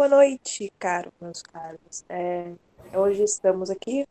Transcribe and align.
Boa 0.00 0.08
noite, 0.08 0.72
caro, 0.78 1.12
meus 1.20 1.42
caros. 1.42 2.04
É, 2.08 2.52
hoje 2.94 3.22
estamos 3.22 3.68
aqui 3.68 4.06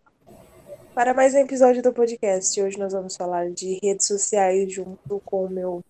para 0.93 1.15
mais 1.15 1.33
um 1.33 1.39
episódio 1.39 1.81
do 1.81 1.91
podcast. 1.91 2.61
Hoje 2.61 2.77
nós 2.77 2.93
vamos 2.93 3.15
falar 3.15 3.49
de 3.49 3.79
redes 3.81 4.05
sociais 4.05 4.71
junto 4.71 5.19
com 5.25 5.45
o 5.45 5.49
meu 5.49 5.83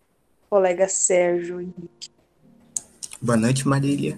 colega 0.49 0.87
Sérgio 0.87 1.59
Henrique. 1.59 2.09
Boa 3.21 3.35
noite, 3.35 3.67
Marília. 3.67 4.17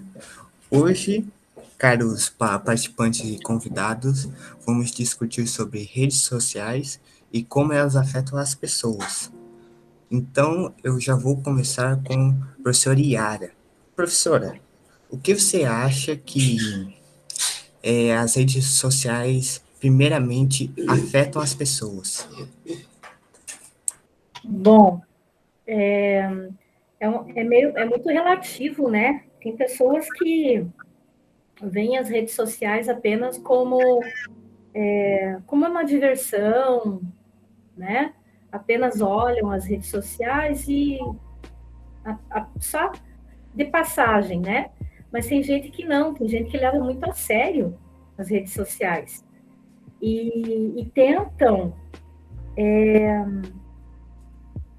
Hoje, 0.70 1.26
caros 1.76 2.30
participantes 2.30 3.28
e 3.28 3.42
convidados, 3.42 4.28
vamos 4.64 4.92
discutir 4.92 5.48
sobre 5.48 5.82
redes 5.82 6.20
sociais 6.20 7.00
e 7.32 7.42
como 7.42 7.72
elas 7.72 7.96
afetam 7.96 8.38
as 8.38 8.54
pessoas. 8.54 9.32
Então, 10.08 10.72
eu 10.84 11.00
já 11.00 11.16
vou 11.16 11.42
começar 11.42 12.00
com 12.04 12.28
a 12.30 12.62
professora 12.62 13.00
Iara. 13.00 13.50
Professora, 13.96 14.60
o 15.12 15.18
que 15.18 15.34
você 15.34 15.64
acha 15.64 16.16
que 16.16 16.56
é, 17.82 18.16
as 18.16 18.34
redes 18.34 18.64
sociais, 18.64 19.62
primeiramente, 19.78 20.72
afetam 20.88 21.42
as 21.42 21.54
pessoas? 21.54 22.26
Bom, 24.42 25.02
é, 25.66 26.20
é, 26.98 27.06
é, 27.36 27.44
meio, 27.44 27.76
é 27.76 27.84
muito 27.84 28.08
relativo, 28.08 28.88
né? 28.88 29.24
Tem 29.42 29.54
pessoas 29.54 30.08
que 30.14 30.66
veem 31.62 31.98
as 31.98 32.08
redes 32.08 32.34
sociais 32.34 32.88
apenas 32.88 33.36
como, 33.36 33.78
é, 34.74 35.38
como 35.46 35.66
uma 35.66 35.84
diversão, 35.84 37.02
né? 37.76 38.14
Apenas 38.50 39.02
olham 39.02 39.50
as 39.50 39.66
redes 39.66 39.88
sociais 39.90 40.66
e 40.68 40.98
a, 42.02 42.18
a, 42.30 42.46
só 42.58 42.92
de 43.54 43.66
passagem, 43.66 44.40
né? 44.40 44.70
Mas 45.12 45.26
tem 45.26 45.42
gente 45.42 45.70
que 45.70 45.84
não, 45.84 46.14
tem 46.14 46.26
gente 46.26 46.50
que 46.50 46.56
leva 46.56 46.78
muito 46.78 47.04
a 47.04 47.12
sério 47.12 47.78
as 48.16 48.28
redes 48.28 48.52
sociais 48.52 49.24
e, 50.00 50.80
e 50.80 50.90
tentam, 50.90 51.74
é, 52.56 53.24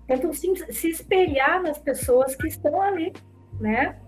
tentam 0.07 0.33
se, 0.33 0.53
se, 0.73 0.89
espelhar 0.89 1.61
nas 1.61 1.77
pessoas 1.77 2.35
que 2.35 2.47
estão 2.47 2.81
ali, 2.81 3.13
né? 3.59 3.99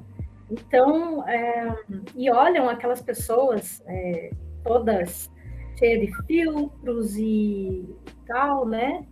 Então, 0.50 1.28
é, 1.28 1.76
e 2.16 2.30
olham 2.30 2.70
aquelas 2.70 3.02
pessoas 3.02 3.82
é, 3.88 4.32
todas 4.64 5.32
cheias 5.78 6.02
de 6.02 6.26
filtros 6.26 7.18
e 7.18 7.88
tal, 8.28 8.66
né? 8.66 9.06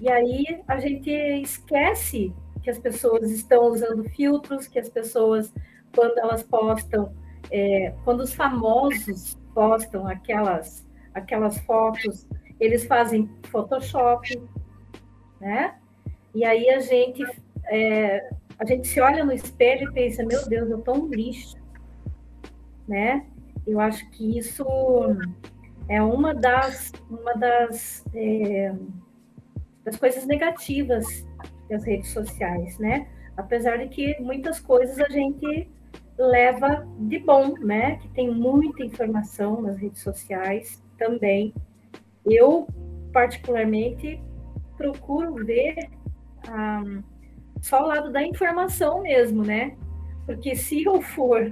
E 0.00 0.10
aí 0.10 0.62
a 0.66 0.78
gente 0.78 1.10
esquece 1.10 2.32
que 2.62 2.70
as 2.70 2.78
pessoas 2.78 3.30
estão 3.30 3.70
usando 3.70 4.04
filtros, 4.10 4.66
que 4.66 4.78
as 4.78 4.88
pessoas 4.88 5.52
quando 5.94 6.18
elas 6.18 6.42
postam, 6.42 7.14
é, 7.50 7.94
quando 8.04 8.20
os 8.20 8.34
famosos 8.34 9.38
postam 9.54 10.06
aquelas, 10.06 10.86
aquelas 11.14 11.58
fotos, 11.60 12.26
eles 12.58 12.84
fazem 12.84 13.30
Photoshop, 13.44 14.40
né? 15.40 15.74
E 16.34 16.44
aí 16.44 16.70
a 16.70 16.80
gente, 16.80 17.22
é, 17.66 18.30
a 18.58 18.64
gente 18.64 18.86
se 18.86 19.00
olha 19.00 19.24
no 19.24 19.32
espelho 19.32 19.90
e 19.90 19.92
pensa, 19.92 20.24
meu 20.24 20.46
Deus, 20.48 20.70
eu 20.70 20.80
tô 20.80 20.94
um 20.94 21.08
lixo, 21.08 21.56
né? 22.88 23.26
Eu 23.66 23.78
acho 23.80 24.08
que 24.10 24.38
isso 24.38 24.64
é 25.88 26.02
uma 26.02 26.34
das, 26.34 26.92
uma 27.10 27.34
das, 27.34 28.04
é, 28.14 28.74
das 29.84 29.96
coisas 29.96 30.24
negativas 30.26 31.26
das 31.68 31.84
redes 31.84 32.10
sociais, 32.10 32.78
né? 32.78 33.08
Apesar 33.36 33.76
de 33.78 33.88
que 33.88 34.20
muitas 34.20 34.60
coisas 34.60 34.98
a 35.00 35.08
gente 35.08 35.70
leva 36.18 36.86
de 36.98 37.18
bom, 37.18 37.54
né? 37.58 37.96
Que 37.96 38.08
tem 38.08 38.30
muita 38.30 38.84
informação 38.84 39.62
nas 39.62 39.76
redes 39.76 40.02
sociais 40.02 40.82
também. 40.98 41.54
Eu, 42.24 42.66
particularmente, 43.12 44.22
procuro 44.76 45.34
ver 45.44 45.90
ah, 46.48 46.82
só 47.60 47.82
o 47.82 47.86
lado 47.86 48.10
da 48.12 48.22
informação 48.22 49.02
mesmo, 49.02 49.44
né? 49.44 49.76
Porque 50.26 50.54
se 50.54 50.84
eu 50.84 51.00
for 51.00 51.50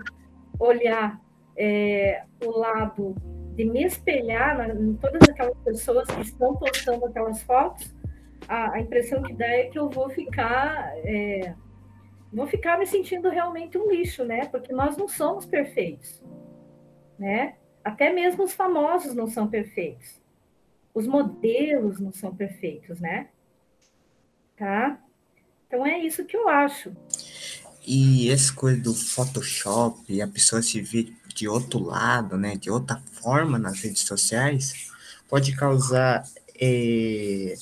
olhar 0.59 1.21
é, 1.57 2.23
o 2.45 2.51
lado 2.59 3.15
de 3.55 3.65
me 3.65 3.84
espelhar 3.84 4.57
na, 4.57 4.69
em 4.69 4.95
todas 4.95 5.29
aquelas 5.29 5.57
pessoas 5.59 6.09
que 6.09 6.21
estão 6.23 6.57
postando 6.57 7.07
aquelas 7.07 7.43
fotos, 7.43 7.95
a, 8.49 8.73
a 8.73 8.81
impressão 8.81 9.23
que 9.23 9.33
dá 9.34 9.47
é 9.47 9.65
que 9.65 9.79
eu 9.79 9.89
vou 9.89 10.09
ficar 10.11 10.93
é, 10.99 11.55
vou 12.33 12.47
ficar 12.47 12.79
me 12.79 12.87
sentindo 12.87 13.29
realmente 13.29 13.77
um 13.77 13.91
lixo, 13.91 14.25
né? 14.25 14.47
Porque 14.47 14.73
nós 14.73 14.97
não 14.97 15.09
somos 15.09 15.45
perfeitos, 15.45 16.23
né? 17.19 17.57
Até 17.85 18.13
mesmo 18.13 18.45
os 18.45 18.53
famosos 18.53 19.15
não 19.15 19.27
são 19.27 19.49
perfeitos. 19.49 20.21
Os 20.95 21.07
modelos 21.07 21.99
não 21.99 22.13
são 22.13 22.35
perfeitos, 22.35 23.01
né? 23.01 23.29
Tá? 24.57 25.01
Então 25.67 25.87
é 25.87 25.99
isso 25.99 26.25
que 26.25 26.37
eu 26.37 26.49
acho. 26.49 26.93
E 27.87 28.31
essa 28.31 28.53
coisa 28.53 28.81
do 28.81 28.95
Photoshop, 28.95 30.21
a 30.21 30.29
pessoa 30.29 30.61
se 30.61 30.81
vê 30.81 31.13
de 31.35 31.49
outro 31.49 31.83
lado, 31.83 32.37
né, 32.37 32.57
de 32.57 32.71
outra 32.71 33.01
forma 33.23 33.59
nas 33.59 33.81
redes 33.81 34.03
sociais, 34.03 34.91
pode 35.29 35.57
causar 35.57 36.25
é, 36.61 37.55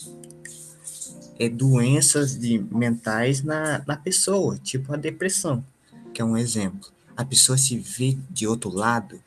é, 1.39 1.49
doenças 1.49 2.37
de, 2.37 2.59
mentais 2.59 3.43
na, 3.43 3.83
na 3.87 3.97
pessoa, 3.97 4.59
tipo 4.59 4.93
a 4.93 4.97
depressão, 4.97 5.65
que 6.13 6.21
é 6.21 6.25
um 6.25 6.37
exemplo. 6.37 6.91
A 7.17 7.25
pessoa 7.25 7.57
se 7.57 7.79
vê 7.79 8.17
de 8.29 8.47
outro 8.47 8.71
lado, 8.71 9.21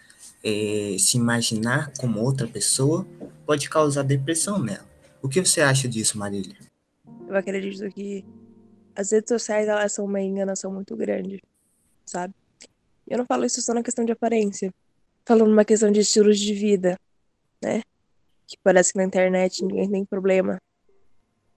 é, 0.44 0.95
se 1.00 1.17
imaginar 1.17 1.91
como 1.97 2.19
outra 2.19 2.47
pessoa, 2.47 3.07
pode 3.45 3.69
causar 3.69 4.03
depressão 4.03 4.59
nela. 4.59 4.89
O 5.21 5.29
que 5.29 5.39
você 5.39 5.61
acha 5.61 5.88
disso, 5.88 6.17
Marília? 6.17 6.55
Eu 7.27 7.35
acredito 7.35 7.89
que 7.94 8.25
as 8.95 9.11
redes 9.11 9.29
sociais 9.29 9.67
elas 9.67 9.94
são 9.94 10.05
uma 10.05 10.19
enganação 10.19 10.73
muito 10.73 10.95
grande, 10.95 11.41
sabe? 12.05 12.33
Eu 13.07 13.17
não 13.17 13.25
falo 13.25 13.45
isso 13.45 13.61
só 13.61 13.73
na 13.73 13.83
questão 13.83 14.03
de 14.03 14.11
aparência, 14.11 14.73
falando 15.25 15.50
numa 15.50 15.63
questão 15.63 15.91
de 15.91 16.00
estilos 16.00 16.39
de 16.39 16.53
vida, 16.53 16.97
né? 17.63 17.83
Que 18.47 18.57
parece 18.63 18.91
que 18.91 18.97
na 18.97 19.05
internet 19.05 19.63
ninguém 19.63 19.89
tem 19.89 20.05
problema 20.05 20.59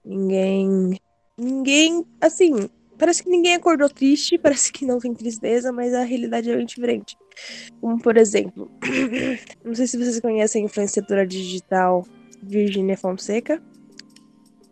Ninguém. 0.05 0.99
Ninguém. 1.37 2.05
Assim, 2.21 2.69
parece 2.97 3.23
que 3.23 3.29
ninguém 3.29 3.55
acordou 3.55 3.89
triste, 3.89 4.37
parece 4.39 4.71
que 4.71 4.85
não 4.85 4.99
tem 4.99 5.13
tristeza, 5.13 5.71
mas 5.71 5.93
a 5.93 6.03
realidade 6.03 6.49
é 6.49 6.55
bem 6.55 6.65
diferente. 6.65 7.17
Como, 7.81 7.99
por 7.99 8.17
exemplo, 8.17 8.71
não 9.63 9.73
sei 9.73 9.87
se 9.87 9.97
vocês 9.97 10.19
conhecem 10.19 10.63
a 10.63 10.65
influenciadora 10.65 11.25
digital 11.25 12.05
Virginia 12.41 12.97
Fonseca. 12.97 13.61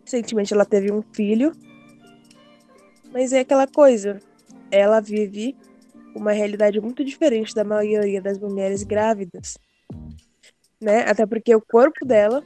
Recentemente 0.04 0.54
ela 0.54 0.64
teve 0.64 0.92
um 0.92 1.02
filho. 1.14 1.52
Mas 3.12 3.32
é 3.32 3.40
aquela 3.40 3.66
coisa. 3.66 4.20
Ela 4.70 5.00
vive 5.00 5.56
uma 6.14 6.32
realidade 6.32 6.80
muito 6.80 7.04
diferente 7.04 7.54
da 7.54 7.64
maioria 7.64 8.20
das 8.20 8.38
mulheres 8.38 8.82
grávidas. 8.82 9.58
Né? 10.80 11.02
Até 11.02 11.26
porque 11.26 11.54
o 11.54 11.60
corpo 11.60 12.04
dela 12.04 12.42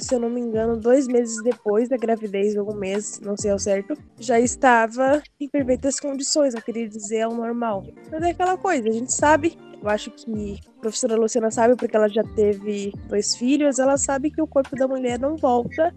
se 0.00 0.14
eu 0.14 0.20
não 0.20 0.30
me 0.30 0.40
engano, 0.40 0.76
dois 0.76 1.06
meses 1.06 1.42
depois 1.42 1.88
da 1.88 1.96
gravidez, 1.96 2.56
ou 2.56 2.72
um 2.72 2.76
mês, 2.76 3.20
não 3.20 3.36
sei 3.36 3.50
ao 3.50 3.58
certo, 3.58 3.94
já 4.18 4.40
estava 4.40 5.22
em 5.40 5.48
perfeitas 5.48 6.00
condições, 6.00 6.54
não 6.54 6.60
queria 6.60 6.88
dizer 6.88 7.22
ao 7.22 7.34
normal. 7.34 7.84
Mas 8.10 8.22
é 8.22 8.30
aquela 8.30 8.56
coisa, 8.56 8.88
a 8.88 8.92
gente 8.92 9.12
sabe, 9.12 9.56
eu 9.82 9.88
acho 9.88 10.10
que 10.10 10.58
a 10.78 10.80
professora 10.80 11.16
Luciana 11.16 11.50
sabe, 11.50 11.76
porque 11.76 11.96
ela 11.96 12.08
já 12.08 12.24
teve 12.34 12.92
dois 13.08 13.36
filhos, 13.36 13.78
ela 13.78 13.96
sabe 13.96 14.30
que 14.30 14.42
o 14.42 14.46
corpo 14.46 14.74
da 14.76 14.88
mulher 14.88 15.18
não 15.18 15.36
volta 15.36 15.92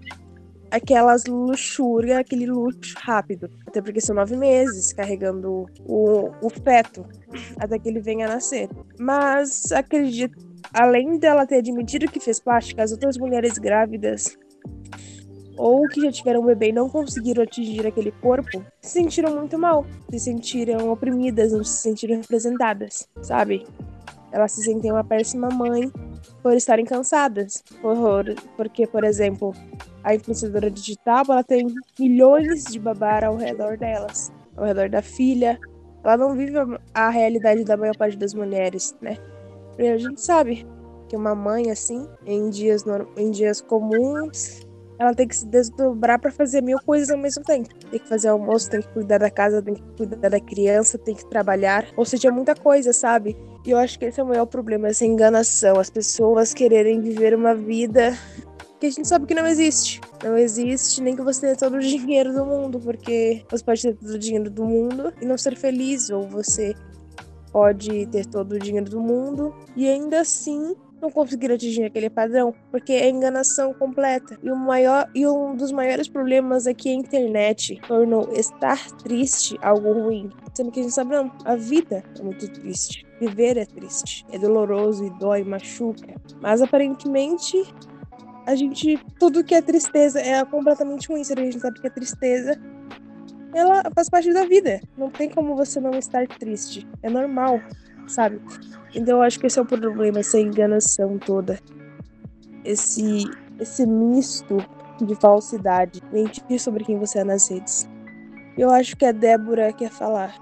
aquelas 0.72 1.26
luxúria, 1.26 2.20
aquele 2.20 2.46
luxo 2.46 2.96
rápido. 3.00 3.50
Até 3.68 3.82
porque 3.82 4.02
são 4.02 4.16
nove 4.16 4.36
meses 4.36 4.94
carregando 4.94 5.66
o, 5.86 6.32
o 6.42 6.50
feto 6.50 7.06
até 7.58 7.80
que 7.80 7.90
ele 7.90 8.00
venha 8.00 8.28
a 8.28 8.36
nascer. 8.36 8.70
Mas 9.00 9.72
acredito 9.72 10.49
além 10.74 11.18
dela 11.18 11.46
ter 11.46 11.58
admitido 11.58 12.12
que 12.12 12.20
fez 12.20 12.40
plástica, 12.40 12.84
as 12.84 12.92
outras 12.92 13.18
mulheres 13.18 13.58
grávidas 13.58 14.38
ou 15.60 15.86
que 15.90 16.02
já 16.02 16.10
tiveram 16.10 16.42
um 16.42 16.46
bebê 16.46 16.70
e 16.70 16.72
não 16.72 16.90
conseguiram 16.90 17.44
atingir 17.44 17.86
aquele 17.86 18.14
corpo, 18.14 18.64
se 18.82 18.92
sentiram 18.94 19.36
muito 19.36 19.60
mal, 19.60 19.86
se 20.10 20.18
sentiram 20.18 20.90
oprimidas, 20.90 21.52
não 21.52 21.66
se 21.66 21.82
sentiram 21.82 22.16
representadas, 22.16 23.10
sabe? 23.22 23.68
Elas 24.32 24.54
se 24.54 24.64
sentem 24.64 24.90
uma 24.90 25.04
péssima 25.04 25.50
mãe 25.50 25.92
por 26.42 26.54
estarem 26.54 26.86
cansadas, 26.86 27.62
por, 27.82 27.98
porque, 28.56 28.88
por 28.88 29.04
exemplo, 29.04 29.54
a 30.02 30.16
influenciadora 30.16 30.72
digital, 30.72 31.26
ela 31.30 31.44
tem 31.44 31.68
milhões 32.00 32.64
de 32.64 32.80
babar 32.80 33.26
ao 33.26 33.36
redor 33.36 33.78
delas, 33.78 34.32
ao 34.56 34.64
redor 34.64 34.88
da 34.88 35.02
filha. 35.02 35.60
Ela 36.06 36.16
não 36.16 36.36
vive 36.36 36.54
a 36.94 37.10
realidade 37.10 37.66
da 37.66 37.76
maior 37.76 37.98
parte 37.98 38.16
das 38.16 38.34
mulheres, 38.34 38.96
né? 39.02 39.18
A 39.88 39.98
gente 39.98 40.22
sabe 40.22 40.68
que 41.08 41.16
uma 41.16 41.34
mãe 41.34 41.72
assim, 41.72 42.08
em 42.26 42.50
dias, 42.50 42.86
em 43.18 43.32
dias 43.32 43.62
comuns, 43.62 44.68
ela 45.00 45.14
tem 45.16 45.28
que 45.28 45.38
se 45.38 45.46
desdobrar 45.46 46.20
para 46.20 46.30
fazer 46.30 46.62
mil 46.62 46.78
coisas 46.86 47.10
ao 47.10 47.18
mesmo 47.18 47.44
tempo. 47.44 47.70
Tem 47.90 48.00
que 48.00 48.08
fazer 48.08 48.28
almoço, 48.28 48.70
tem 48.70 48.82
que 48.82 48.90
cuidar 48.90 49.18
da 49.18 49.32
casa, 49.32 49.62
tem 49.62 49.76
que 49.76 49.84
cuidar 49.96 50.30
da 50.30 50.40
criança, 50.40 50.98
tem 50.98 51.16
que 51.16 51.26
trabalhar. 51.30 51.88
Ou 51.96 52.04
seja, 52.04 52.28
é 52.28 52.32
muita 52.32 52.54
coisa, 52.54 52.92
sabe? 52.92 53.38
E 53.66 53.72
eu 53.72 53.78
acho 53.78 53.98
que 53.98 54.06
esse 54.06 54.20
é 54.20 54.24
o 54.24 54.28
maior 54.28 54.46
problema, 54.46 54.90
essa 54.90 55.06
enganação. 55.06 55.80
As 55.80 55.90
pessoas 55.90 56.54
quererem 56.54 57.00
viver 57.00 57.34
uma 57.34 57.56
vida 57.56 58.14
que 58.80 58.88
a 58.88 58.92
gente 58.92 59.08
sabe 59.08 59.26
que 59.26 59.34
não 59.34 59.48
existe. 59.48 60.02
Não 60.24 60.38
existe 60.38 61.02
nem 61.02 61.16
que 61.16 61.22
você 61.22 61.42
tenha 61.42 61.56
todo 61.56 61.76
o 61.76 61.80
dinheiro 61.80 62.34
do 62.34 62.46
mundo, 62.46 62.80
porque 62.80 63.46
você 63.50 63.64
pode 63.64 63.82
ter 63.82 63.96
todo 63.96 64.10
o 64.10 64.20
dinheiro 64.20 64.50
do 64.50 64.66
mundo 64.66 65.14
e 65.22 65.26
não 65.26 65.38
ser 65.38 65.56
feliz, 65.56 66.10
ou 66.10 66.28
você 66.28 66.76
pode 67.52 68.06
ter 68.08 68.26
todo 68.26 68.54
o 68.54 68.60
dinheiro 68.60 68.90
do 68.90 69.00
mundo 69.00 69.54
e 69.76 69.88
ainda 69.88 70.22
assim 70.22 70.76
não 71.02 71.10
conseguir 71.10 71.52
atingir 71.52 71.86
aquele 71.86 72.10
padrão, 72.10 72.54
porque 72.72 72.94
é 72.94 73.10
enganação 73.10 73.74
completa. 73.74 74.38
E 74.44 74.52
o 74.52 74.56
maior 74.56 75.10
e 75.16 75.26
um 75.26 75.56
dos 75.56 75.72
maiores 75.72 76.08
problemas 76.08 76.68
é 76.68 76.74
que 76.74 76.90
a 76.90 76.94
internet 76.94 77.80
tornou 77.88 78.30
estar 78.34 78.92
triste 78.98 79.58
algo 79.62 79.94
ruim, 79.94 80.30
sendo 80.54 80.72
que 80.72 80.80
a 80.80 80.84
gente 80.84 80.94
sabe 80.94 81.12
não, 81.12 81.32
a 81.46 81.56
vida 81.56 82.04
é 82.20 82.24
muito 82.24 82.52
triste. 82.52 83.06
Viver 83.20 83.58
é 83.58 83.66
triste, 83.66 84.26
é 84.32 84.38
doloroso 84.38 85.06
e 85.06 85.10
dói, 85.12 85.44
machuca. 85.44 86.16
Mas 86.42 86.62
aparentemente 86.62 87.64
a 88.46 88.56
gente 88.56 89.00
tudo 89.20 89.44
que 89.44 89.54
é 89.54 89.62
tristeza 89.62 90.20
é 90.20 90.44
completamente 90.46 91.08
ruim, 91.08 91.22
a 91.22 91.24
gente 91.24 91.60
sabe 91.60 91.80
que 91.80 91.88
a 91.88 91.92
tristeza 91.92 92.60
ela 93.54 93.84
faz 93.96 94.10
parte 94.10 94.32
da 94.34 94.46
vida. 94.46 94.80
Não 94.98 95.10
tem 95.10 95.30
como 95.30 95.56
você 95.56 95.80
não 95.80 95.92
estar 95.92 96.28
triste. 96.28 96.88
É 97.02 97.10
normal, 97.10 97.62
sabe? 98.08 98.40
Então 98.94 99.18
eu 99.18 99.22
acho 99.22 99.40
que 99.40 99.48
esse 99.48 99.60
é 99.60 99.62
o 99.62 99.66
problema, 99.66 100.20
essa 100.20 100.40
enganação 100.40 101.18
toda. 101.18 101.60
Esse, 102.64 103.24
esse 103.60 103.86
misto 103.86 104.58
de 105.06 105.16
falsidade. 105.16 106.02
Mentir 106.12 106.60
sobre 106.60 106.84
quem 106.84 106.98
você 106.98 107.20
é 107.20 107.24
nas 107.24 107.50
redes. 107.50 107.90
Eu 108.58 108.70
acho 108.70 108.96
que 108.98 109.06
a 109.06 109.12
Débora 109.12 109.72
quer 109.74 109.90
falar. 109.90 110.36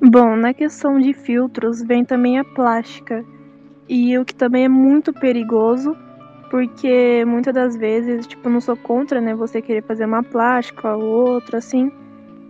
Bom, 0.00 0.36
na 0.36 0.54
questão 0.54 0.98
de 0.98 1.12
filtros 1.12 1.82
vem 1.82 2.04
também 2.04 2.38
a 2.38 2.44
plástica. 2.44 3.24
E 3.88 4.16
o 4.16 4.24
que 4.24 4.34
também 4.34 4.64
é 4.64 4.68
muito 4.68 5.12
perigoso, 5.12 5.96
porque 6.48 7.24
muitas 7.26 7.52
das 7.52 7.76
vezes, 7.76 8.26
tipo, 8.26 8.48
não 8.48 8.60
sou 8.60 8.76
contra, 8.76 9.20
né, 9.20 9.34
você 9.34 9.60
querer 9.60 9.82
fazer 9.82 10.04
uma 10.04 10.22
plástica 10.22 10.94
ou 10.94 11.32
outra, 11.32 11.58
assim, 11.58 11.90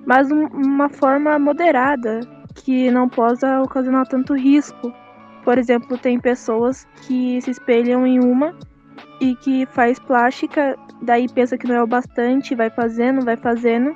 mas 0.06 0.31
um, 0.31 0.47
uma 0.47 0.88
forma 0.88 1.38
moderada, 1.38 2.20
que 2.55 2.91
não 2.91 3.08
possa 3.08 3.62
ocasionar 3.62 4.06
tanto 4.06 4.35
risco. 4.35 4.93
Por 5.44 5.58
exemplo, 5.58 5.97
tem 5.97 6.19
pessoas 6.19 6.87
que 7.02 7.41
se 7.41 7.50
espelham 7.50 8.06
em 8.06 8.19
uma 8.23 8.55
e 9.20 9.35
que 9.37 9.67
faz 9.67 9.99
plástica, 9.99 10.76
daí 11.02 11.29
pensa 11.29 11.56
que 11.56 11.67
não 11.67 11.75
é 11.75 11.82
o 11.82 11.87
bastante, 11.87 12.55
vai 12.55 12.70
fazendo, 12.70 13.25
vai 13.25 13.37
fazendo, 13.37 13.94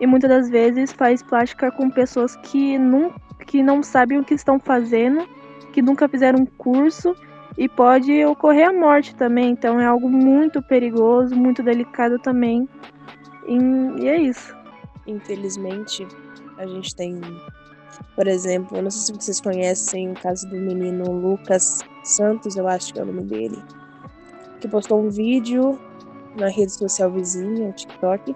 e 0.00 0.06
muitas 0.06 0.30
das 0.30 0.50
vezes 0.50 0.92
faz 0.92 1.22
plástica 1.22 1.70
com 1.70 1.90
pessoas 1.90 2.36
que 2.36 2.78
não, 2.78 3.12
que 3.46 3.62
não 3.62 3.82
sabem 3.82 4.18
o 4.18 4.24
que 4.24 4.34
estão 4.34 4.58
fazendo, 4.58 5.26
que 5.72 5.82
nunca 5.82 6.08
fizeram 6.08 6.40
um 6.40 6.46
curso 6.46 7.14
e 7.56 7.68
pode 7.68 8.24
ocorrer 8.24 8.68
a 8.68 8.72
morte 8.72 9.14
também. 9.14 9.50
Então 9.50 9.80
é 9.80 9.86
algo 9.86 10.08
muito 10.08 10.62
perigoso, 10.62 11.34
muito 11.34 11.62
delicado 11.62 12.18
também. 12.18 12.68
E, 13.46 14.02
e 14.02 14.08
é 14.08 14.16
isso. 14.16 14.54
Infelizmente, 15.06 16.06
a 16.58 16.66
gente 16.66 16.94
tem 16.94 17.20
por 18.14 18.26
exemplo, 18.26 18.80
não 18.80 18.90
sei 18.90 19.14
se 19.14 19.20
vocês 19.20 19.40
conhecem 19.40 20.10
o 20.10 20.14
caso 20.14 20.48
do 20.48 20.56
menino 20.56 21.12
Lucas 21.12 21.80
Santos, 22.02 22.56
eu 22.56 22.66
acho 22.68 22.92
que 22.92 23.00
é 23.00 23.02
o 23.02 23.06
nome 23.06 23.22
dele, 23.22 23.58
que 24.60 24.68
postou 24.68 25.00
um 25.00 25.08
vídeo 25.08 25.78
na 26.36 26.48
rede 26.48 26.72
social 26.72 27.10
vizinha, 27.10 27.68
o 27.68 27.72
TikTok, 27.72 28.34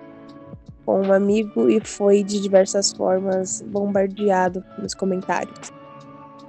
com 0.84 1.02
um 1.02 1.12
amigo 1.12 1.68
e 1.68 1.80
foi 1.80 2.22
de 2.22 2.40
diversas 2.40 2.92
formas 2.92 3.62
bombardeado 3.62 4.64
nos 4.78 4.94
comentários. 4.94 5.72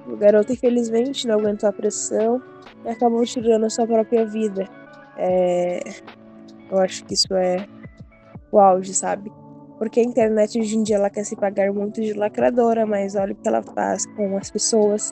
O 0.08 0.16
garoto, 0.16 0.52
infelizmente, 0.52 1.28
não 1.28 1.40
aguentou 1.40 1.70
a 1.70 1.74
pressão 1.74 2.42
e 2.84 2.90
acabou 2.90 3.24
tirando 3.24 3.66
a 3.66 3.70
sua 3.70 3.86
própria 3.86 4.26
vida. 4.26 4.68
É... 5.18 5.80
Eu 6.70 6.80
acho 6.80 7.04
que 7.06 7.14
isso 7.14 7.34
é 7.34 7.68
o 8.52 8.60
auge, 8.60 8.94
sabe? 8.94 9.32
Porque 9.82 10.00
a 10.00 10.04
internet 10.04 10.60
hoje 10.60 10.78
em 10.78 10.84
dia 10.84 10.98
ela 10.98 11.10
quer 11.10 11.24
se 11.24 11.36
pagar 11.36 11.74
muito 11.74 12.00
de 12.00 12.14
lacradora, 12.14 12.86
mas 12.86 13.16
olha 13.16 13.34
o 13.34 13.36
que 13.36 13.48
ela 13.48 13.64
faz 13.64 14.06
com 14.16 14.38
as 14.38 14.52
pessoas 14.52 15.12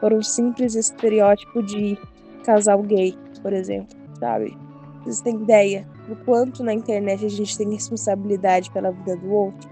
por 0.00 0.12
um 0.12 0.22
simples 0.22 0.76
estereótipo 0.76 1.60
de 1.60 1.98
casal 2.44 2.80
gay, 2.84 3.18
por 3.42 3.52
exemplo, 3.52 3.88
sabe? 4.20 4.56
Vocês 5.02 5.20
têm 5.20 5.34
ideia 5.34 5.84
do 6.06 6.14
quanto 6.24 6.62
na 6.62 6.72
internet 6.72 7.26
a 7.26 7.28
gente 7.28 7.58
tem 7.58 7.72
responsabilidade 7.72 8.70
pela 8.70 8.92
vida 8.92 9.16
do 9.16 9.32
outro? 9.32 9.68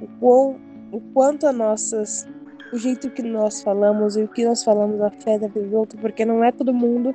O, 0.00 0.06
quão, 0.20 0.60
o 0.92 1.00
quanto 1.12 1.48
a 1.48 1.52
nossas. 1.52 2.28
O 2.72 2.78
jeito 2.78 3.10
que 3.10 3.24
nós 3.24 3.60
falamos 3.60 4.16
e 4.16 4.22
o 4.22 4.28
que 4.28 4.44
nós 4.44 4.62
falamos 4.62 5.00
afeta 5.00 5.46
a 5.46 5.48
vida 5.48 5.66
do 5.66 5.76
outro, 5.76 5.98
porque 5.98 6.24
não 6.24 6.44
é 6.44 6.52
todo 6.52 6.72
mundo 6.72 7.12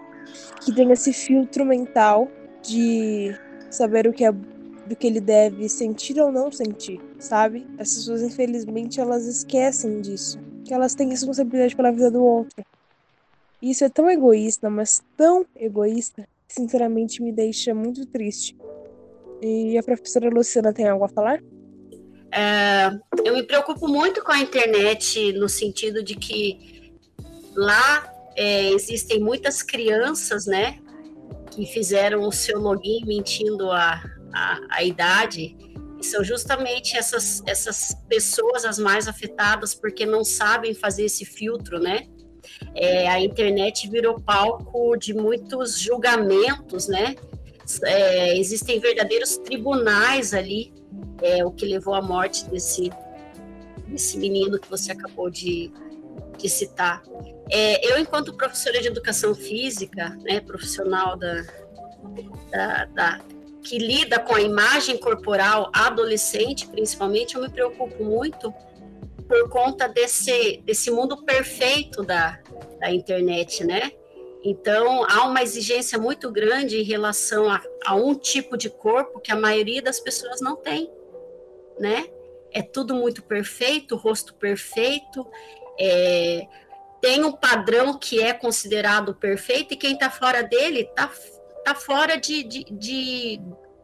que 0.60 0.76
tem 0.76 0.92
esse 0.92 1.14
filtro 1.14 1.66
mental 1.66 2.28
de 2.62 3.34
saber 3.70 4.08
o 4.08 4.12
que 4.12 4.26
é 4.26 4.34
do 4.86 4.96
que 4.96 5.08
ele 5.08 5.20
deve 5.20 5.68
sentir 5.68 6.20
ou 6.20 6.32
não 6.32 6.52
sentir, 6.52 7.02
sabe? 7.20 7.66
As 7.80 7.94
pessoas, 7.96 8.22
infelizmente, 8.22 9.00
elas 9.00 9.26
esquecem 9.26 10.02
disso. 10.02 10.40
Que 10.64 10.74
elas 10.74 10.96
têm 10.96 11.10
responsabilidade 11.10 11.76
pela 11.76 11.92
vida 11.92 12.12
do 12.12 12.24
outro. 12.24 12.64
Isso 13.62 13.84
é 13.84 13.90
tão 13.90 14.10
egoísta, 14.10 14.70
mas 14.70 15.04
tão 15.18 15.46
egoísta, 15.56 16.28
que 16.48 16.54
sinceramente 16.54 17.22
me 17.22 17.32
deixa 17.32 17.74
muito 17.74 18.06
triste. 18.06 18.56
E 19.42 19.78
a 19.78 19.84
professora 19.84 20.30
Luciana 20.30 20.74
tem 20.74 20.88
algo 20.88 21.06
a 21.06 21.10
falar? 21.10 21.42
É, 22.32 22.92
eu 23.24 23.34
me 23.34 23.44
preocupo 23.44 23.88
muito 23.88 24.24
com 24.24 24.32
a 24.32 24.40
internet 24.40 25.34
no 25.34 25.48
sentido 25.48 26.04
de 26.04 26.16
que 26.16 26.94
lá 27.56 28.12
é, 28.36 28.70
existem 28.72 29.20
muitas 29.20 29.62
crianças, 29.62 30.46
né, 30.46 30.80
que 31.52 31.66
fizeram 31.66 32.28
o 32.28 32.32
seu 32.32 32.60
login 32.60 33.06
mentindo 33.06 33.72
a, 33.72 34.04
a, 34.36 34.60
a 34.70 34.84
idade, 34.84 35.56
são 36.02 36.24
justamente 36.24 36.96
essas, 36.96 37.42
essas 37.46 37.96
pessoas 38.08 38.66
as 38.66 38.78
mais 38.78 39.08
afetadas 39.08 39.74
porque 39.74 40.06
não 40.06 40.24
sabem 40.24 40.74
fazer 40.74 41.06
esse 41.06 41.26
filtro, 41.26 41.80
né? 41.80 42.08
É, 42.76 43.08
a 43.08 43.20
internet 43.20 43.90
virou 43.90 44.20
palco 44.20 44.96
de 44.98 45.14
muitos 45.14 45.80
julgamentos, 45.80 46.88
né? 46.88 47.16
É, 47.84 48.38
existem 48.38 48.80
verdadeiros 48.80 49.38
tribunais 49.38 50.34
ali, 50.34 50.72
é, 51.22 51.44
o 51.44 51.52
que 51.52 51.66
levou 51.66 51.96
à 51.96 52.02
morte 52.02 52.48
desse, 52.50 52.92
desse 53.88 54.18
menino 54.20 54.60
que 54.60 54.70
você 54.70 54.92
acabou 54.92 55.30
de, 55.32 55.72
de 56.38 56.48
citar. 56.48 57.02
É, 57.50 57.92
eu, 57.92 57.98
enquanto 57.98 58.34
professora 58.34 58.80
de 58.80 58.88
educação 58.88 59.34
física, 59.34 60.10
né, 60.24 60.40
profissional 60.40 61.18
da, 61.18 61.44
da, 62.52 62.86
da, 62.86 63.22
que 63.66 63.80
lida 63.80 64.20
com 64.20 64.36
a 64.36 64.42
imagem 64.42 64.96
corporal 64.96 65.72
adolescente, 65.74 66.68
principalmente, 66.68 67.36
eu 67.36 67.42
me 67.42 67.50
preocupo 67.50 68.04
muito 68.04 68.54
por 69.28 69.50
conta 69.50 69.88
desse, 69.88 70.62
desse 70.64 70.92
mundo 70.92 71.24
perfeito 71.24 72.04
da, 72.04 72.40
da 72.80 72.92
internet, 72.92 73.64
né? 73.64 73.92
Então, 74.44 75.04
há 75.10 75.26
uma 75.26 75.42
exigência 75.42 75.98
muito 75.98 76.32
grande 76.32 76.80
em 76.80 76.84
relação 76.84 77.50
a, 77.50 77.60
a 77.84 77.96
um 77.96 78.14
tipo 78.14 78.56
de 78.56 78.70
corpo 78.70 79.20
que 79.20 79.32
a 79.32 79.36
maioria 79.36 79.82
das 79.82 80.00
pessoas 80.00 80.40
não 80.40 80.56
tem, 80.56 80.92
né? 81.80 82.08
É 82.52 82.62
tudo 82.62 82.94
muito 82.94 83.24
perfeito, 83.24 83.96
rosto 83.96 84.36
perfeito, 84.36 85.26
é, 85.80 86.46
tem 87.02 87.24
um 87.24 87.32
padrão 87.32 87.98
que 87.98 88.22
é 88.22 88.32
considerado 88.32 89.16
perfeito 89.16 89.74
e 89.74 89.78
quem 89.78 89.94
está 89.94 90.12
fora 90.12 90.44
dele 90.44 90.82
está 90.82 91.10
tá 91.66 91.74
fora 91.74 92.16
de, 92.16 92.44
de, 92.44 92.64
de, 92.70 93.42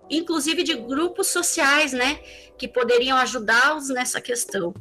inclusive 0.07 0.61
de 0.61 0.75
grupos 0.75 1.27
sociais, 1.27 1.91
né, 1.91 2.19
que 2.57 2.67
poderiam 2.67 3.17
ajudá-los 3.17 3.89
nessa 3.89 4.21
questão. 4.21 4.71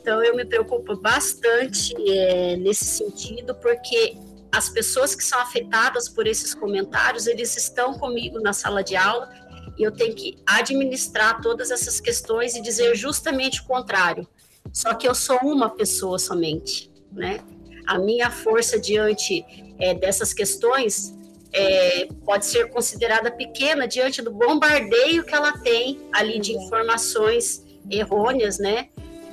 Então, 0.00 0.22
eu 0.22 0.36
me 0.36 0.44
preocupo 0.44 0.94
bastante 0.96 1.94
é, 2.06 2.56
nesse 2.56 2.84
sentido, 2.84 3.54
porque 3.54 4.14
as 4.52 4.68
pessoas 4.68 5.14
que 5.14 5.24
são 5.24 5.40
afetadas 5.40 6.08
por 6.08 6.26
esses 6.26 6.54
comentários, 6.54 7.26
eles 7.26 7.56
estão 7.56 7.94
comigo 7.94 8.38
na 8.40 8.52
sala 8.52 8.84
de 8.84 8.94
aula 8.94 9.30
e 9.78 9.82
eu 9.82 9.92
tenho 9.92 10.14
que 10.14 10.38
administrar 10.46 11.40
todas 11.40 11.70
essas 11.70 11.98
questões 11.98 12.54
e 12.54 12.60
dizer 12.60 12.94
justamente 12.94 13.60
o 13.60 13.64
contrário. 13.64 14.26
Só 14.72 14.92
que 14.94 15.08
eu 15.08 15.14
sou 15.14 15.38
uma 15.42 15.70
pessoa 15.70 16.18
somente, 16.18 16.90
né? 17.10 17.40
A 17.86 17.98
minha 17.98 18.30
força 18.30 18.78
diante 18.78 19.44
é, 19.78 19.94
dessas 19.94 20.34
questões 20.34 21.18
é, 21.52 22.08
pode 22.24 22.46
ser 22.46 22.70
considerada 22.70 23.30
pequena 23.30 23.86
diante 23.86 24.20
do 24.20 24.30
bombardeio 24.30 25.24
que 25.24 25.34
ela 25.34 25.52
tem 25.58 25.98
ali 26.12 26.38
de 26.38 26.52
informações 26.52 27.64
errôneas, 27.90 28.58
né, 28.58 28.88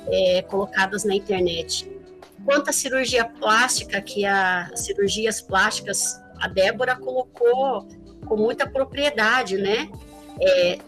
é, 0.08 0.42
colocadas 0.42 1.04
na 1.04 1.14
internet. 1.14 1.90
Quanto 2.44 2.70
à 2.70 2.72
cirurgia 2.72 3.24
plástica, 3.24 4.00
que 4.00 4.24
as 4.24 4.80
cirurgias 4.80 5.40
plásticas, 5.40 6.20
a 6.40 6.48
Débora 6.48 6.96
colocou 6.96 7.86
com 8.24 8.36
muita 8.36 8.68
propriedade, 8.68 9.56
né? 9.56 9.90
é, 10.40 10.78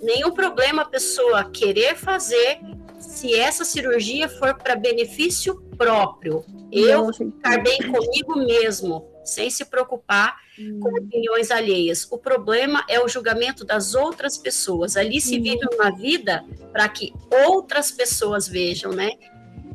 nenhum 0.00 0.30
problema 0.32 0.82
a 0.82 0.84
pessoa 0.84 1.50
querer 1.50 1.96
fazer 1.96 2.60
se 2.98 3.34
essa 3.34 3.64
cirurgia 3.64 4.28
for 4.28 4.54
para 4.54 4.76
benefício 4.76 5.60
próprio. 5.76 6.44
Eu 6.70 7.12
ficar 7.12 7.62
bem 7.62 7.78
comigo 7.78 8.36
mesmo, 8.36 9.08
sem 9.24 9.50
se 9.50 9.64
preocupar 9.64 10.36
hum. 10.58 10.80
com 10.80 10.88
opiniões 10.98 11.50
alheias. 11.50 12.06
O 12.10 12.18
problema 12.18 12.84
é 12.88 13.00
o 13.00 13.08
julgamento 13.08 13.64
das 13.64 13.94
outras 13.94 14.36
pessoas. 14.36 14.96
Ali 14.96 15.20
se 15.20 15.38
hum. 15.38 15.42
vive 15.42 15.66
uma 15.74 15.90
vida 15.90 16.44
para 16.72 16.88
que 16.88 17.12
outras 17.46 17.90
pessoas 17.90 18.48
vejam, 18.48 18.92
né? 18.92 19.12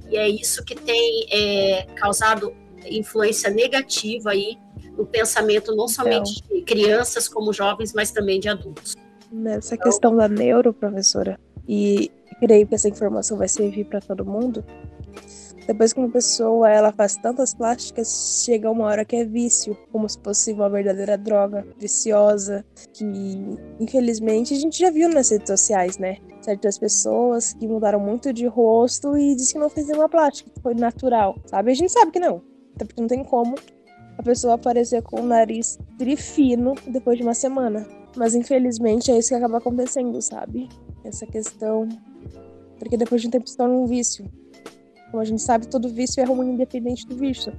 E 0.09 0.17
é 0.17 0.29
isso 0.29 0.63
que 0.63 0.75
tem 0.75 1.27
é, 1.31 1.87
causado 1.95 2.53
influência 2.89 3.49
negativa 3.49 4.31
aí 4.31 4.57
no 4.97 5.05
pensamento 5.05 5.75
não 5.75 5.85
então, 5.85 5.87
somente 5.87 6.41
de 6.41 6.61
crianças 6.61 7.27
como 7.27 7.53
jovens, 7.53 7.93
mas 7.93 8.11
também 8.11 8.39
de 8.39 8.49
adultos. 8.49 8.95
Nessa 9.31 9.75
então, 9.75 9.85
questão 9.85 10.15
da 10.15 10.27
neuro, 10.27 10.73
professora, 10.73 11.39
e 11.67 12.11
creio 12.39 12.65
que 12.65 12.75
essa 12.75 12.89
informação 12.89 13.37
vai 13.37 13.47
servir 13.47 13.85
para 13.85 14.01
todo 14.01 14.25
mundo. 14.25 14.63
Depois 15.67 15.91
que 15.91 15.99
uma 15.99 16.09
pessoa 16.09 16.69
ela 16.69 16.93
faz 16.93 17.17
tantas 17.17 17.53
plásticas, 17.53 18.41
chega 18.45 18.71
uma 18.71 18.85
hora 18.85 19.03
que 19.03 19.17
é 19.17 19.25
vício, 19.25 19.77
como 19.91 20.07
se 20.07 20.17
fosse 20.23 20.53
uma 20.53 20.69
verdadeira 20.69 21.17
droga, 21.17 21.67
viciosa, 21.77 22.65
que 22.93 23.05
infelizmente 23.77 24.53
a 24.53 24.57
gente 24.57 24.79
já 24.79 24.89
viu 24.89 25.09
nas 25.09 25.29
redes 25.29 25.49
sociais, 25.49 25.97
né? 25.97 26.19
Certas 26.41 26.77
pessoas 26.77 27.51
que 27.51 27.67
mudaram 27.67 27.99
muito 27.99 28.31
de 28.31 28.47
rosto 28.47 29.17
e 29.17 29.35
dizem 29.35 29.53
que 29.55 29.59
não 29.59 29.69
fez 29.69 29.89
uma 29.89 30.07
plástica, 30.07 30.49
que 30.49 30.61
foi 30.61 30.73
natural, 30.73 31.35
sabe? 31.45 31.71
A 31.71 31.75
gente 31.75 31.91
sabe 31.91 32.11
que 32.11 32.19
não, 32.19 32.41
até 32.73 32.85
porque 32.85 33.01
não 33.01 33.09
tem 33.09 33.25
como 33.25 33.55
a 34.17 34.23
pessoa 34.23 34.53
aparecer 34.53 35.01
com 35.01 35.19
o 35.19 35.25
nariz 35.25 35.77
trifino 35.97 36.75
depois 36.87 37.17
de 37.17 37.23
uma 37.23 37.33
semana. 37.33 37.85
Mas 38.15 38.33
infelizmente 38.33 39.11
é 39.11 39.17
isso 39.17 39.29
que 39.29 39.35
acaba 39.35 39.57
acontecendo, 39.57 40.21
sabe? 40.21 40.69
Essa 41.03 41.25
questão. 41.25 41.89
Porque 42.79 42.95
depois 42.95 43.21
de 43.21 43.27
um 43.27 43.31
tempo 43.31 43.47
se 43.49 43.57
torna 43.57 43.75
um 43.75 43.85
vício. 43.85 44.25
Como 45.11 45.21
a 45.21 45.25
gente 45.25 45.41
sabe, 45.41 45.67
todo 45.67 45.89
vício 45.89 46.21
é 46.21 46.25
ruim 46.25 46.51
independente 46.51 47.07
do 47.07 47.15
vício. 47.15 47.53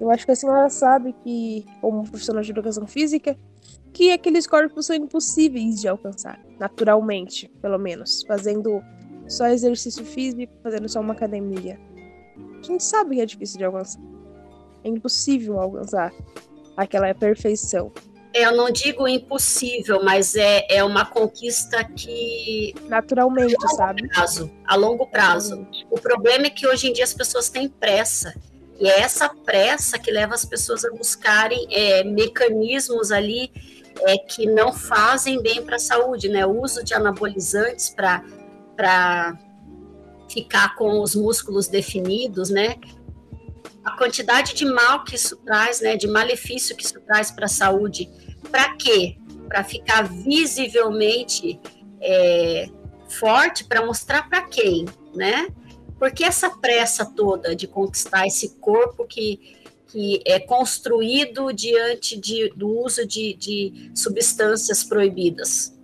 Eu 0.00 0.10
acho 0.10 0.24
que 0.24 0.32
a 0.32 0.36
senhora 0.36 0.68
sabe 0.70 1.14
que, 1.24 1.64
como 1.80 2.02
profissional 2.08 2.42
de 2.42 2.50
educação 2.50 2.86
física, 2.86 3.36
que 3.92 4.12
aqueles 4.12 4.46
corpos 4.46 4.86
são 4.86 4.96
impossíveis 4.96 5.80
de 5.80 5.88
alcançar, 5.88 6.40
naturalmente, 6.58 7.48
pelo 7.60 7.78
menos, 7.78 8.24
fazendo 8.26 8.82
só 9.28 9.46
exercício 9.46 10.04
físico, 10.04 10.52
fazendo 10.62 10.88
só 10.88 11.00
uma 11.00 11.12
academia. 11.12 11.78
A 12.58 12.62
gente 12.62 12.82
sabe 12.82 13.16
que 13.16 13.22
é 13.22 13.26
difícil 13.26 13.58
de 13.58 13.64
alcançar. 13.64 14.00
É 14.82 14.88
impossível 14.88 15.60
alcançar 15.60 16.12
aquela 16.76 17.14
perfeição. 17.14 17.92
Eu 18.32 18.56
não 18.56 18.70
digo 18.70 19.08
impossível, 19.08 20.02
mas 20.04 20.36
é, 20.36 20.64
é 20.68 20.84
uma 20.84 21.04
conquista 21.04 21.82
que. 21.84 22.74
Naturalmente, 22.88 23.56
a 23.64 23.68
sabe? 23.68 24.08
Prazo, 24.08 24.50
a 24.64 24.76
longo 24.76 25.06
prazo. 25.06 25.66
O 25.90 25.98
problema 25.98 26.46
é 26.46 26.50
que 26.50 26.66
hoje 26.66 26.88
em 26.88 26.92
dia 26.92 27.04
as 27.04 27.14
pessoas 27.14 27.48
têm 27.48 27.68
pressa. 27.68 28.34
E 28.78 28.88
é 28.88 29.00
essa 29.00 29.28
pressa 29.28 29.98
que 29.98 30.10
leva 30.10 30.34
as 30.34 30.44
pessoas 30.44 30.84
a 30.84 30.90
buscarem 30.90 31.66
é, 31.70 32.02
mecanismos 32.04 33.10
ali 33.10 33.52
é, 34.02 34.16
que 34.16 34.46
não 34.46 34.72
fazem 34.72 35.42
bem 35.42 35.62
para 35.62 35.76
a 35.76 35.80
saúde, 35.80 36.28
né? 36.28 36.46
O 36.46 36.62
uso 36.62 36.84
de 36.84 36.94
anabolizantes 36.94 37.90
para 37.90 39.36
ficar 40.30 40.76
com 40.76 41.02
os 41.02 41.14
músculos 41.14 41.66
definidos, 41.68 42.48
né? 42.48 42.76
A 43.84 43.92
quantidade 43.96 44.54
de 44.54 44.64
mal 44.64 45.04
que 45.04 45.16
isso 45.16 45.36
traz, 45.36 45.80
né, 45.80 45.96
de 45.96 46.06
malefício 46.06 46.76
que 46.76 46.84
isso 46.84 47.00
traz 47.00 47.30
para 47.30 47.46
a 47.46 47.48
saúde. 47.48 48.10
Para 48.50 48.74
quê? 48.76 49.16
Para 49.48 49.64
ficar 49.64 50.02
visivelmente 50.02 51.58
é, 52.00 52.68
forte, 53.08 53.64
para 53.64 53.84
mostrar 53.84 54.28
para 54.28 54.42
quem, 54.42 54.86
né? 55.14 55.48
Porque 55.98 56.24
essa 56.24 56.48
pressa 56.48 57.04
toda 57.04 57.54
de 57.54 57.66
conquistar 57.66 58.26
esse 58.26 58.56
corpo 58.56 59.04
que, 59.04 59.58
que 59.88 60.22
é 60.24 60.40
construído 60.40 61.52
diante 61.52 62.16
de, 62.16 62.48
do 62.56 62.68
uso 62.68 63.06
de, 63.06 63.34
de 63.34 63.90
substâncias 63.94 64.82
proibidas? 64.82 65.78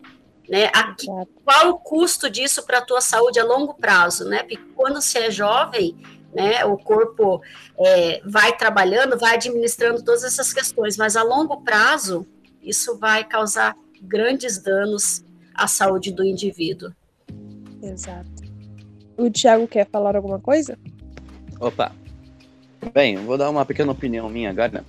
Né? 0.49 0.71
Aqui, 0.73 1.07
qual 1.45 1.71
o 1.71 1.79
custo 1.79 2.31
disso 2.31 2.65
para 2.65 2.79
a 2.79 2.83
tua 2.83 3.01
saúde 3.01 3.39
a 3.39 3.45
longo 3.45 3.75
prazo? 3.75 4.25
Né? 4.25 4.39
Porque 4.39 4.59
quando 4.75 5.03
você 5.03 5.19
é 5.19 5.31
jovem, 5.31 5.97
né? 6.37 6.63
O 6.67 6.77
corpo 6.77 7.41
é, 7.79 8.21
vai 8.23 8.55
trabalhando, 8.55 9.19
vai 9.19 9.37
administrando 9.37 10.03
todas 10.05 10.23
essas 10.23 10.53
questões, 10.53 10.99
mas 10.99 11.17
a 11.17 11.23
longo 11.23 11.63
prazo 11.63 12.27
isso 12.63 12.99
vai 12.99 13.25
causar 13.25 13.75
grandes 14.03 14.59
danos 14.59 15.25
à 15.55 15.67
saúde 15.67 16.13
do 16.13 16.23
indivíduo. 16.23 16.93
Exato. 17.83 18.45
O 19.17 19.31
Thiago 19.31 19.67
quer 19.67 19.89
falar 19.89 20.15
alguma 20.15 20.39
coisa? 20.39 20.79
Opa. 21.59 21.91
Bem, 22.93 23.17
vou 23.17 23.39
dar 23.39 23.49
uma 23.49 23.65
pequena 23.65 23.93
opinião 23.93 24.29
minha 24.29 24.51
agora. 24.51 24.85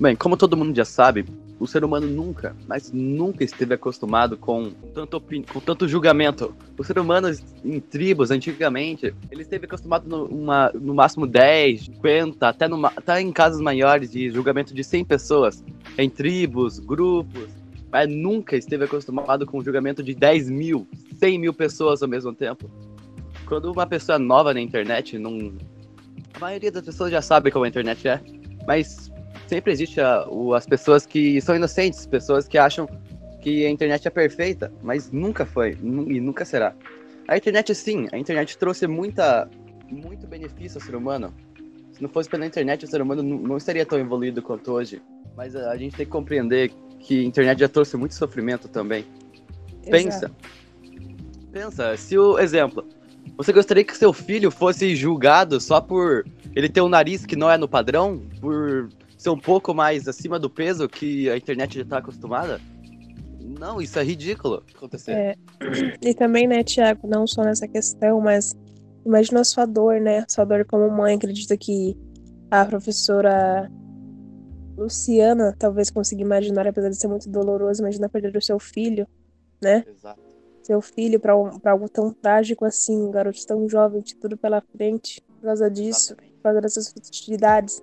Bem, 0.00 0.16
como 0.16 0.38
todo 0.38 0.56
mundo 0.56 0.74
já 0.74 0.86
sabe, 0.86 1.26
o 1.62 1.66
ser 1.68 1.84
humano 1.84 2.08
nunca, 2.08 2.56
mas 2.66 2.90
nunca 2.90 3.44
esteve 3.44 3.74
acostumado 3.74 4.36
com 4.36 4.72
tanto, 4.92 5.20
com 5.20 5.60
tanto 5.60 5.86
julgamento. 5.86 6.52
O 6.76 6.82
ser 6.82 6.98
humano 6.98 7.28
em 7.64 7.78
tribos, 7.78 8.32
antigamente, 8.32 9.14
ele 9.30 9.42
esteve 9.42 9.66
acostumado 9.66 10.08
no, 10.08 10.24
uma, 10.24 10.72
no 10.74 10.92
máximo 10.92 11.24
10, 11.24 11.84
50, 11.84 12.48
até, 12.48 12.66
numa, 12.66 12.92
até 12.96 13.20
em 13.20 13.30
casos 13.30 13.60
maiores 13.60 14.10
de 14.10 14.28
julgamento 14.28 14.74
de 14.74 14.82
100 14.82 15.04
pessoas, 15.04 15.64
em 15.96 16.10
tribos, 16.10 16.80
grupos, 16.80 17.48
mas 17.92 18.10
nunca 18.10 18.56
esteve 18.56 18.86
acostumado 18.86 19.46
com 19.46 19.58
o 19.58 19.62
julgamento 19.62 20.02
de 20.02 20.16
10 20.16 20.50
mil, 20.50 20.84
100 21.14 21.38
mil 21.38 21.54
pessoas 21.54 22.02
ao 22.02 22.08
mesmo 22.08 22.34
tempo. 22.34 22.68
Quando 23.46 23.70
uma 23.70 23.86
pessoa 23.86 24.18
nova 24.18 24.52
na 24.52 24.60
internet, 24.60 25.16
não... 25.16 25.52
a 26.34 26.40
maioria 26.40 26.72
das 26.72 26.84
pessoas 26.84 27.12
já 27.12 27.22
sabe 27.22 27.52
como 27.52 27.64
a 27.64 27.68
internet 27.68 28.08
é, 28.08 28.20
mas 28.66 29.12
sempre 29.46 29.72
existe 29.72 30.00
a, 30.00 30.26
o, 30.28 30.54
as 30.54 30.66
pessoas 30.66 31.06
que 31.06 31.40
são 31.40 31.54
inocentes, 31.54 32.06
pessoas 32.06 32.48
que 32.48 32.58
acham 32.58 32.88
que 33.40 33.66
a 33.66 33.70
internet 33.70 34.06
é 34.06 34.10
perfeita, 34.10 34.72
mas 34.82 35.10
nunca 35.10 35.44
foi 35.44 35.76
e 35.82 36.20
nunca 36.20 36.44
será. 36.44 36.74
A 37.26 37.36
internet 37.36 37.74
sim, 37.74 38.08
a 38.12 38.18
internet 38.18 38.56
trouxe 38.56 38.86
muita, 38.86 39.48
muito 39.90 40.26
benefício 40.26 40.78
ao 40.78 40.84
ser 40.84 40.94
humano. 40.94 41.34
Se 41.92 42.02
não 42.02 42.08
fosse 42.08 42.28
pela 42.28 42.46
internet, 42.46 42.84
o 42.84 42.88
ser 42.88 43.02
humano 43.02 43.22
não, 43.22 43.56
estaria 43.56 43.84
tão 43.84 43.98
evoluído 43.98 44.40
quanto 44.42 44.72
hoje. 44.72 45.02
Mas 45.36 45.54
a, 45.54 45.70
a, 45.70 45.76
gente 45.76 45.96
tem 45.96 46.06
que 46.06 46.12
compreender 46.12 46.72
que 47.00 47.20
a 47.20 47.24
internet 47.24 47.58
já 47.58 47.68
trouxe 47.68 47.96
muito 47.96 48.14
sofrimento 48.14 48.68
também. 48.68 49.04
Exato. 49.84 49.90
Pensa. 49.90 50.30
Pensa, 51.52 51.96
se 51.96 52.16
o 52.16 52.38
exemplo, 52.38 52.86
você 53.36 53.52
gostaria 53.52 53.84
que 53.84 53.96
seu 53.96 54.12
filho 54.12 54.50
fosse 54.50 54.96
julgado 54.96 55.60
só 55.60 55.80
por 55.80 56.24
ele 56.54 56.68
ter 56.68 56.80
um 56.80 56.88
nariz 56.88 57.26
que 57.26 57.36
não 57.36 57.50
é 57.50 57.58
no 57.58 57.68
padrão, 57.68 58.22
por 58.40 58.88
ser 59.22 59.30
um 59.30 59.38
pouco 59.38 59.72
mais 59.72 60.08
acima 60.08 60.38
do 60.38 60.50
peso 60.50 60.88
que 60.88 61.30
a 61.30 61.36
internet 61.36 61.76
já 61.76 61.82
está 61.82 61.98
acostumada? 61.98 62.60
Não, 63.40 63.80
isso 63.80 63.98
é 63.98 64.02
ridículo 64.02 64.64
acontecer. 64.74 65.12
É. 65.12 65.36
E 66.02 66.14
também, 66.14 66.46
né, 66.46 66.64
Tiago, 66.64 67.06
não 67.06 67.26
só 67.26 67.42
nessa 67.42 67.68
questão, 67.68 68.20
mas 68.20 68.54
imagina 69.06 69.40
a 69.40 69.44
sua 69.44 69.64
dor, 69.64 70.00
né? 70.00 70.24
Sua 70.28 70.44
dor 70.44 70.64
como 70.64 70.90
mãe. 70.90 71.14
Acredito 71.14 71.56
que 71.56 71.96
a 72.50 72.64
professora 72.64 73.70
Luciana 74.76 75.54
talvez 75.58 75.90
consiga 75.90 76.22
imaginar, 76.22 76.66
apesar 76.66 76.88
de 76.88 76.96
ser 76.96 77.08
muito 77.08 77.28
doloroso, 77.28 77.82
imagina 77.82 78.08
perder 78.08 78.36
o 78.36 78.42
seu 78.42 78.58
filho, 78.58 79.06
né? 79.62 79.84
Exato. 79.88 80.20
Seu 80.62 80.80
filho 80.80 81.20
para 81.20 81.36
um, 81.36 81.50
algo 81.64 81.88
tão 81.88 82.12
trágico 82.12 82.64
assim, 82.64 82.96
um 82.96 83.10
garoto 83.10 83.44
tão 83.46 83.68
jovem, 83.68 84.02
de 84.02 84.16
tudo 84.16 84.36
pela 84.36 84.60
frente, 84.60 85.20
por 85.20 85.42
causa 85.42 85.70
disso. 85.70 86.16
Causa 86.42 86.60
dessas 86.60 86.92
futilidades 86.92 87.80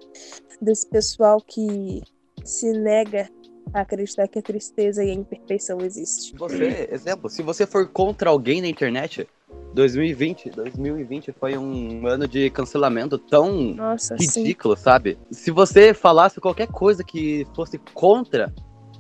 desse 0.61 0.87
pessoal 0.87 1.41
que 1.41 2.01
se 2.43 2.71
nega 2.73 3.29
a 3.73 3.81
acreditar 3.81 4.27
que 4.27 4.39
a 4.39 4.41
tristeza 4.41 5.03
e 5.03 5.11
a 5.11 5.13
imperfeição 5.13 5.79
existem. 5.81 6.37
Você, 6.37 6.89
exemplo, 6.91 7.29
se 7.29 7.41
você 7.41 7.65
for 7.65 7.87
contra 7.87 8.29
alguém 8.29 8.61
na 8.61 8.67
internet, 8.67 9.27
2020, 9.73 10.49
2020 10.49 11.31
foi 11.33 11.57
um 11.57 12.05
ano 12.07 12.27
de 12.27 12.49
cancelamento 12.49 13.17
tão 13.17 13.75
Nossa, 13.75 14.15
ridículo, 14.15 14.75
sim. 14.75 14.83
sabe? 14.83 15.17
Se 15.31 15.51
você 15.51 15.93
falasse 15.93 16.41
qualquer 16.41 16.67
coisa 16.67 17.03
que 17.03 17.45
fosse 17.55 17.77
contra 17.93 18.51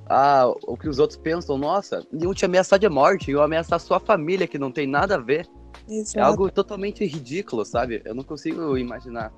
a, 0.07 0.47
o 0.63 0.77
que 0.77 0.87
os 0.87 0.99
outros 0.99 1.19
pensam, 1.19 1.57
nossa, 1.57 2.05
iam 2.13 2.33
te 2.33 2.45
ameaçar 2.45 2.79
de 2.79 2.89
morte, 2.89 3.31
iam 3.31 3.41
ameaçar 3.41 3.79
sua 3.79 3.99
família, 3.99 4.47
que 4.47 4.57
não 4.57 4.71
tem 4.71 4.87
nada 4.87 5.15
a 5.15 5.19
ver. 5.19 5.47
Exato. 5.87 6.19
É 6.19 6.21
algo 6.21 6.51
totalmente 6.51 7.05
ridículo, 7.05 7.65
sabe? 7.65 8.01
Eu 8.05 8.13
não 8.13 8.23
consigo 8.23 8.77
imaginar 8.77 9.31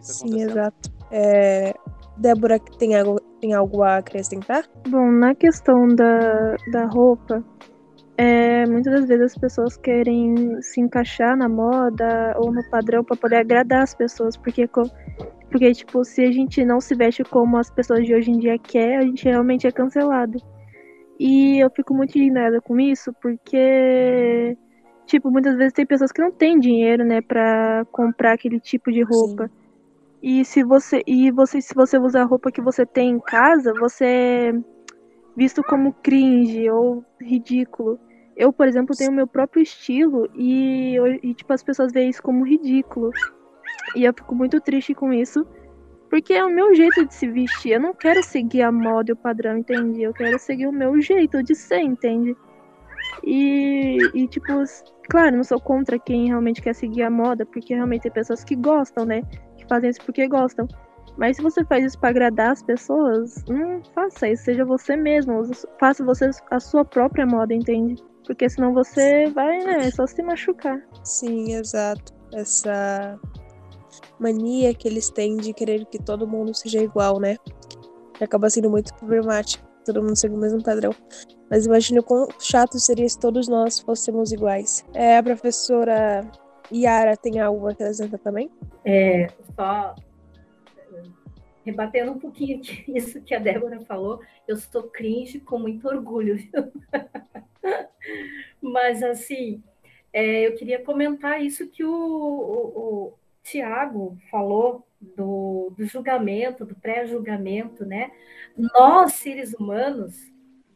isso 0.00 0.26
Sim, 0.26 0.40
exato. 0.40 0.90
É... 1.10 1.74
Débora, 2.16 2.58
tem 2.78 2.94
algo, 2.96 3.18
tem 3.40 3.54
algo 3.54 3.82
a 3.82 3.96
acrescentar? 3.96 4.64
Bom, 4.88 5.10
na 5.10 5.34
questão 5.34 5.88
da, 5.88 6.54
da 6.70 6.84
roupa, 6.84 7.42
é, 8.18 8.66
muitas 8.66 8.92
das 8.92 9.08
vezes 9.08 9.32
as 9.32 9.38
pessoas 9.38 9.78
querem 9.78 10.60
se 10.60 10.78
encaixar 10.78 11.34
na 11.34 11.48
moda 11.48 12.34
ou 12.36 12.52
no 12.52 12.62
padrão 12.68 13.02
para 13.02 13.16
poder 13.16 13.36
agradar 13.36 13.82
as 13.82 13.94
pessoas, 13.94 14.36
porque, 14.36 14.68
porque 15.50 15.72
tipo, 15.72 16.04
se 16.04 16.22
a 16.22 16.30
gente 16.30 16.62
não 16.62 16.82
se 16.82 16.94
veste 16.94 17.24
como 17.24 17.56
as 17.56 17.70
pessoas 17.70 18.04
de 18.04 18.14
hoje 18.14 18.30
em 18.30 18.38
dia 18.38 18.58
querem, 18.58 18.96
a 18.98 19.02
gente 19.02 19.24
realmente 19.24 19.66
é 19.66 19.72
cancelado. 19.72 20.38
E 21.18 21.58
eu 21.58 21.70
fico 21.70 21.94
muito 21.94 22.18
indignada 22.18 22.60
com 22.60 22.78
isso, 22.78 23.10
porque, 23.22 24.54
tipo, 25.06 25.30
muitas 25.30 25.56
vezes 25.56 25.72
tem 25.72 25.86
pessoas 25.86 26.12
que 26.12 26.20
não 26.20 26.30
têm 26.30 26.58
dinheiro, 26.58 27.04
né, 27.06 27.22
pra 27.22 27.86
comprar 27.90 28.32
aquele 28.32 28.60
tipo 28.60 28.92
de 28.92 29.02
roupa. 29.02 29.48
Sim. 29.48 29.59
E 30.22 30.44
se 30.44 30.62
você 30.62 31.02
e 31.06 31.30
você 31.30 31.60
se 31.60 31.74
você 31.74 31.98
usar 31.98 32.22
a 32.22 32.26
roupa 32.26 32.52
que 32.52 32.60
você 32.60 32.84
tem 32.84 33.10
em 33.10 33.20
casa, 33.20 33.72
você 33.74 34.04
é 34.04 34.52
visto 35.36 35.62
como 35.62 35.94
cringe 36.02 36.68
ou 36.70 37.04
ridículo. 37.20 37.98
Eu, 38.36 38.52
por 38.52 38.66
exemplo, 38.68 38.96
tenho 38.96 39.12
meu 39.12 39.26
próprio 39.26 39.62
estilo 39.62 40.28
e, 40.34 40.96
e 41.22 41.34
tipo 41.34 41.52
as 41.52 41.62
pessoas 41.62 41.92
veem 41.92 42.10
isso 42.10 42.22
como 42.22 42.44
ridículo. 42.44 43.10
E 43.96 44.04
eu 44.04 44.12
fico 44.12 44.34
muito 44.34 44.60
triste 44.60 44.94
com 44.94 45.12
isso, 45.12 45.46
porque 46.08 46.34
é 46.34 46.44
o 46.44 46.50
meu 46.50 46.74
jeito 46.74 47.04
de 47.04 47.14
se 47.14 47.28
vestir. 47.28 47.72
Eu 47.72 47.80
não 47.80 47.94
quero 47.94 48.22
seguir 48.22 48.62
a 48.62 48.72
moda 48.72 49.10
e 49.10 49.14
o 49.14 49.16
padrão, 49.16 49.58
entende? 49.58 50.02
Eu 50.02 50.12
quero 50.12 50.38
seguir 50.38 50.66
o 50.66 50.72
meu 50.72 51.00
jeito 51.00 51.42
de 51.42 51.54
ser, 51.54 51.80
entende? 51.80 52.36
E, 53.24 54.10
e 54.14 54.28
tipo, 54.28 54.52
claro, 55.08 55.36
não 55.36 55.44
sou 55.44 55.60
contra 55.60 55.98
quem 55.98 56.28
realmente 56.28 56.62
quer 56.62 56.74
seguir 56.74 57.02
a 57.02 57.10
moda, 57.10 57.44
porque 57.44 57.74
realmente 57.74 58.02
tem 58.02 58.12
pessoas 58.12 58.44
que 58.44 58.56
gostam, 58.56 59.04
né? 59.04 59.22
Fazem 59.70 59.88
isso 59.88 60.00
porque 60.04 60.26
gostam. 60.26 60.66
Mas 61.16 61.36
se 61.36 61.42
você 61.42 61.64
faz 61.64 61.84
isso 61.84 61.98
pra 61.98 62.10
agradar 62.10 62.50
as 62.50 62.62
pessoas, 62.62 63.44
não 63.48 63.80
faça 63.94 64.28
isso, 64.28 64.44
seja 64.44 64.64
você 64.64 64.96
mesmo, 64.96 65.42
faça 65.78 66.04
você 66.04 66.30
a 66.50 66.58
sua 66.58 66.84
própria 66.84 67.24
moda, 67.24 67.54
entende? 67.54 68.02
Porque 68.26 68.48
senão 68.48 68.74
você 68.74 69.26
vai, 69.30 69.58
né, 69.58 69.90
só 69.92 70.06
se 70.06 70.22
machucar. 70.22 70.80
Sim, 71.04 71.54
exato. 71.54 72.12
Essa 72.32 73.18
mania 74.18 74.74
que 74.74 74.88
eles 74.88 75.08
têm 75.10 75.36
de 75.36 75.52
querer 75.52 75.84
que 75.86 76.02
todo 76.02 76.26
mundo 76.26 76.54
seja 76.54 76.80
igual, 76.80 77.20
né? 77.20 77.36
Acaba 78.20 78.50
sendo 78.50 78.70
muito 78.70 78.92
problemático, 78.94 79.64
todo 79.84 80.02
mundo 80.02 80.16
seguir 80.16 80.34
o 80.34 80.38
mesmo 80.38 80.62
padrão. 80.62 80.94
Mas 81.48 81.66
imagine 81.66 82.00
o 82.00 82.02
quão 82.02 82.28
chato 82.40 82.78
seria 82.78 83.08
se 83.08 83.18
todos 83.18 83.48
nós 83.48 83.80
fôssemos 83.80 84.32
iguais. 84.32 84.84
É, 84.94 85.18
a 85.18 85.22
professora 85.22 86.30
Yara 86.72 87.16
tem 87.16 87.40
algo 87.40 87.66
a 87.66 87.72
acrescentar 87.72 88.18
também? 88.20 88.50
É, 88.84 89.28
só 89.54 89.94
eh, 90.92 91.02
rebatendo 91.64 92.12
um 92.12 92.18
pouquinho 92.18 92.60
isso 92.88 93.20
que 93.22 93.34
a 93.34 93.38
Débora 93.38 93.80
falou, 93.80 94.20
eu 94.46 94.56
sou 94.56 94.84
cringe 94.84 95.40
com 95.40 95.58
muito 95.58 95.88
orgulho, 95.88 96.36
viu? 96.36 96.72
Mas, 98.60 99.02
assim, 99.02 99.62
é, 100.12 100.46
eu 100.46 100.54
queria 100.54 100.82
comentar 100.82 101.42
isso 101.42 101.68
que 101.68 101.84
o, 101.84 101.92
o, 101.92 102.78
o 102.78 103.14
Tiago 103.42 104.16
falou 104.30 104.86
do, 105.00 105.72
do 105.76 105.84
julgamento, 105.84 106.64
do 106.64 106.74
pré-julgamento, 106.74 107.86
né? 107.86 108.10
Nós, 108.56 109.14
seres 109.14 109.54
humanos, 109.54 110.30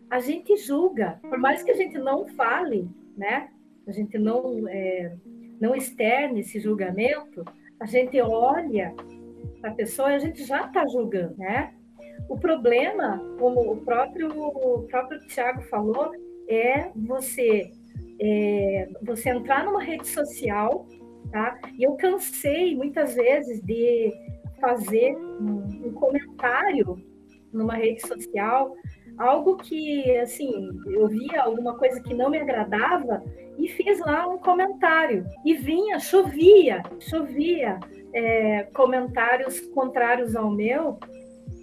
a 0.08 0.18
gente 0.20 0.56
julga, 0.56 1.18
por 1.22 1.38
mais 1.38 1.62
que 1.62 1.70
a 1.70 1.74
gente 1.74 1.98
não 1.98 2.26
fale, 2.28 2.88
né? 3.16 3.50
A 3.86 3.92
gente 3.92 4.18
não, 4.18 4.66
é, 4.68 5.14
não 5.64 5.75
externe 5.75 6.40
esse 6.40 6.61
julgamento, 6.61 7.42
a 7.80 7.87
gente 7.87 8.21
olha 8.21 8.94
a 9.62 9.71
pessoa 9.71 10.12
e 10.12 10.14
a 10.14 10.18
gente 10.18 10.44
já 10.44 10.66
está 10.66 10.87
julgando, 10.87 11.35
né? 11.38 11.73
O 12.28 12.38
problema, 12.38 13.18
como 13.38 13.73
o 13.73 13.76
próprio, 13.78 14.28
o 14.28 14.83
próprio 14.83 15.18
Tiago 15.26 15.62
falou, 15.62 16.12
é 16.49 16.90
você 16.94 17.71
é, 18.21 18.88
você 19.02 19.30
entrar 19.30 19.64
numa 19.64 19.83
rede 19.83 20.06
social, 20.06 20.87
tá? 21.33 21.59
E 21.78 21.83
eu 21.83 21.94
cansei 21.94 22.76
muitas 22.76 23.14
vezes 23.14 23.61
de 23.62 24.12
fazer 24.61 25.16
um, 25.16 25.88
um 25.88 25.92
comentário 25.92 27.02
numa 27.52 27.75
rede 27.75 28.06
social, 28.06 28.76
algo 29.18 29.56
que 29.56 30.11
assim 30.18 30.71
eu 30.87 31.09
via 31.09 31.42
alguma 31.42 31.76
coisa 31.76 32.00
que 32.00 32.14
não 32.14 32.30
me 32.30 32.38
agradava 32.38 33.23
e 33.59 33.68
fiz 33.68 34.00
lá 34.00 34.26
um 34.26 34.38
comentário. 34.38 35.25
E 35.44 35.54
vinha, 35.54 35.99
chovia, 35.99 36.83
chovia 37.00 37.78
é, 38.12 38.64
comentários 38.75 39.61
contrários 39.68 40.35
ao 40.37 40.50
meu 40.50 40.99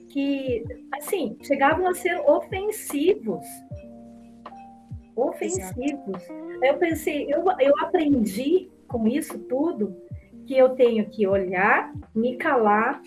que 0.10 0.63
assim 0.93 1.37
chegavam 1.42 1.87
a 1.87 1.94
ser 1.94 2.20
ofensivos. 2.20 3.46
Ofensivos. 5.16 6.24
Eu 6.61 6.77
pensei, 6.77 7.27
eu, 7.33 7.44
eu 7.59 7.74
aprendi 7.81 8.70
com 8.87 9.07
isso 9.07 9.37
tudo 9.40 9.96
que 10.46 10.57
eu 10.57 10.70
tenho 10.70 11.09
que 11.09 11.25
olhar, 11.25 11.94
me 12.14 12.35
calar 12.35 13.01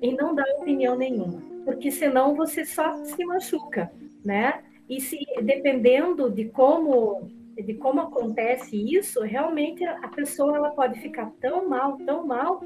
e 0.00 0.12
não 0.12 0.34
dar 0.34 0.44
opinião 0.58 0.96
nenhuma, 0.96 1.40
porque 1.64 1.90
senão 1.90 2.34
você 2.34 2.64
só 2.64 3.04
se 3.04 3.24
machuca, 3.24 3.92
né? 4.24 4.62
E 4.88 5.00
se 5.00 5.18
dependendo 5.42 6.30
de 6.30 6.46
como 6.46 7.30
de 7.56 7.74
como 7.74 8.00
acontece 8.00 8.76
isso, 8.76 9.20
realmente 9.22 9.84
a 9.84 10.08
pessoa 10.08 10.56
ela 10.56 10.70
pode 10.70 10.98
ficar 11.00 11.30
tão 11.40 11.68
mal, 11.68 11.98
tão 11.98 12.26
mal 12.26 12.60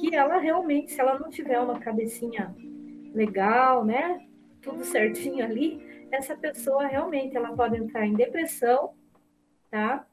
que 0.00 0.14
ela 0.14 0.38
realmente, 0.38 0.92
se 0.92 1.00
ela 1.00 1.18
não 1.18 1.30
tiver 1.30 1.60
uma 1.60 1.78
cabecinha 1.78 2.54
legal, 3.14 3.84
né? 3.84 4.26
Tudo 4.60 4.84
certinho 4.84 5.44
ali, 5.44 5.80
essa 6.10 6.36
pessoa 6.36 6.86
realmente 6.86 7.36
ela 7.36 7.54
pode 7.54 7.76
entrar 7.76 8.06
em 8.06 8.14
depressão, 8.14 8.94
tá? 9.70 10.06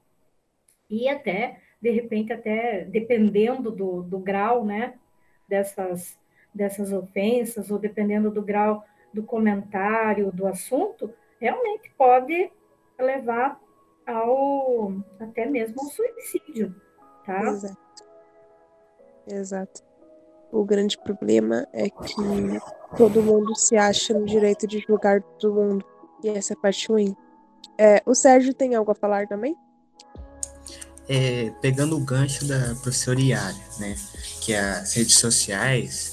E 0.90 1.10
até, 1.10 1.60
de 1.82 1.90
repente, 1.90 2.32
até 2.32 2.86
dependendo 2.86 3.72
do, 3.72 4.04
do 4.04 4.20
grau, 4.20 4.64
né? 4.64 4.94
Dessas, 5.48 6.18
dessas 6.54 6.92
ofensas, 6.92 7.72
ou 7.72 7.80
dependendo 7.80 8.30
do 8.30 8.42
grau 8.42 8.84
do 9.14 9.24
comentário, 9.24 10.32
do 10.32 10.48
assunto, 10.48 11.14
realmente 11.40 11.92
pode 11.98 12.52
levar 13.00 13.60
ao 14.06 14.94
até 15.20 15.46
mesmo 15.46 15.82
ao 15.82 15.88
suicídio, 15.88 16.76
tá? 17.26 17.42
Exato. 17.42 17.78
Exato. 19.28 19.84
O 20.52 20.64
grande 20.64 20.98
problema 20.98 21.68
é 21.74 21.90
que 21.90 22.16
todo 22.96 23.24
mundo 23.24 23.56
se 23.56 23.76
acha 23.76 24.14
no 24.14 24.26
direito 24.26 24.68
de 24.68 24.80
julgar 24.80 25.22
todo 25.40 25.56
mundo. 25.56 25.86
E 26.24 26.30
essa 26.30 26.54
é 26.54 26.56
a 26.56 26.60
parte 26.60 26.88
ruim. 26.88 27.16
É, 27.78 28.02
o 28.06 28.14
Sérgio 28.14 28.54
tem 28.54 28.76
algo 28.76 28.92
a 28.92 28.96
falar 28.96 29.28
também? 29.28 29.56
É, 31.10 31.52
pegando 31.62 31.98
o 31.98 32.06
gancho 32.06 32.48
da 32.48 32.76
professora 32.82 33.20
Yara, 33.20 33.56
né? 33.80 33.96
Que 34.42 34.54
as 34.54 34.94
redes 34.94 35.18
sociais 35.18 36.13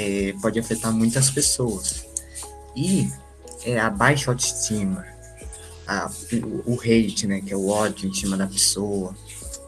é, 0.00 0.34
pode 0.40 0.58
afetar 0.58 0.92
muitas 0.92 1.30
pessoas. 1.30 2.06
E 2.74 3.10
é, 3.64 3.78
a 3.78 3.90
baixa 3.90 4.30
autoestima, 4.30 5.04
a, 5.86 6.10
o, 6.66 6.74
o 6.74 6.80
hate, 6.80 7.26
né? 7.26 7.40
Que 7.40 7.52
é 7.52 7.56
o 7.56 7.68
ódio 7.68 8.08
em 8.08 8.14
cima 8.14 8.36
da 8.36 8.46
pessoa, 8.46 9.14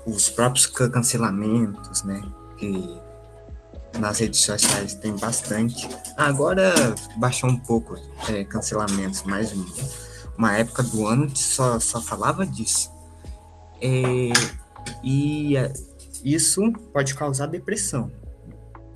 os 0.06 0.28
próprios 0.28 0.66
ca- 0.66 0.88
cancelamentos, 0.88 2.02
né? 2.04 2.22
Que 2.58 2.98
nas 3.98 4.18
redes 4.20 4.40
sociais 4.40 4.94
tem 4.94 5.14
bastante. 5.16 5.88
Agora 6.16 6.72
baixou 7.16 7.50
um 7.50 7.58
pouco 7.58 7.96
é, 8.28 8.44
cancelamentos, 8.44 9.22
mas 9.24 9.52
um- 9.52 9.66
uma 10.38 10.56
época 10.56 10.82
do 10.82 11.06
ano 11.06 11.30
só, 11.36 11.78
só 11.78 12.00
falava 12.00 12.46
disso. 12.46 12.90
É, 13.80 14.32
e 15.02 15.56
é, 15.56 15.72
isso 16.24 16.72
pode 16.92 17.14
causar 17.14 17.46
depressão. 17.46 18.10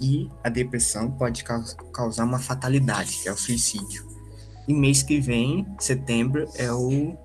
E 0.00 0.28
a 0.44 0.48
depressão 0.48 1.10
pode 1.10 1.42
caus- 1.42 1.76
causar 1.92 2.24
uma 2.24 2.38
fatalidade, 2.38 3.18
que 3.22 3.28
é 3.28 3.32
o 3.32 3.36
suicídio. 3.36 4.06
E 4.68 4.74
mês 4.74 5.02
que 5.02 5.20
vem, 5.20 5.66
setembro, 5.78 6.46
é 6.56 6.70
o 6.72 7.16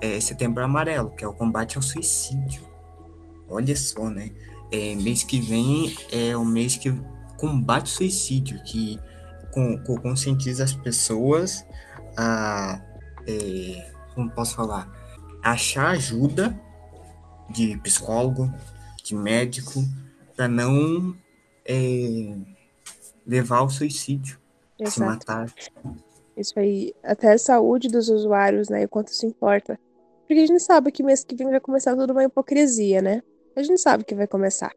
é, 0.00 0.20
setembro 0.20 0.62
amarelo, 0.62 1.10
que 1.10 1.24
é 1.24 1.28
o 1.28 1.32
combate 1.32 1.76
ao 1.76 1.82
suicídio. 1.82 2.62
Olha 3.48 3.74
só, 3.76 4.08
né? 4.08 4.30
É, 4.70 4.94
mês 4.96 5.22
que 5.22 5.40
vem 5.40 5.96
é 6.12 6.36
o 6.36 6.44
mês 6.44 6.76
que 6.76 6.92
combate 7.38 7.86
o 7.86 7.88
suicídio, 7.88 8.62
que 8.64 8.98
com, 9.52 9.78
com- 9.78 9.96
conscientiza 9.96 10.64
as 10.64 10.72
pessoas 10.72 11.64
a, 12.16 12.80
é, 13.26 13.92
como 14.14 14.30
posso 14.30 14.54
falar, 14.54 14.90
achar 15.42 15.88
ajuda 15.88 16.58
de 17.50 17.76
psicólogo, 17.78 18.52
de 19.02 19.14
médico, 19.14 19.84
para 20.36 20.48
não 20.48 21.14
é, 21.64 22.36
levar 23.26 23.58
ao 23.58 23.70
suicídio, 23.70 24.38
se 24.78 24.84
Exato. 24.84 25.10
matar. 25.10 25.54
Isso 26.36 26.58
aí, 26.58 26.94
até 27.02 27.32
a 27.32 27.38
saúde 27.38 27.88
dos 27.88 28.08
usuários, 28.08 28.68
né? 28.68 28.82
E 28.82 28.84
o 28.86 28.88
quanto 28.88 29.08
isso 29.08 29.26
importa. 29.26 29.78
Porque 30.26 30.40
a 30.40 30.46
gente 30.46 30.62
sabe 30.62 30.90
que 30.90 31.02
mês 31.02 31.22
que 31.22 31.36
vem 31.36 31.50
vai 31.50 31.60
começar 31.60 31.94
toda 31.94 32.12
uma 32.12 32.24
hipocrisia, 32.24 33.00
né? 33.00 33.22
A 33.54 33.62
gente 33.62 33.80
sabe 33.80 34.04
que 34.04 34.14
vai 34.14 34.26
começar. 34.26 34.72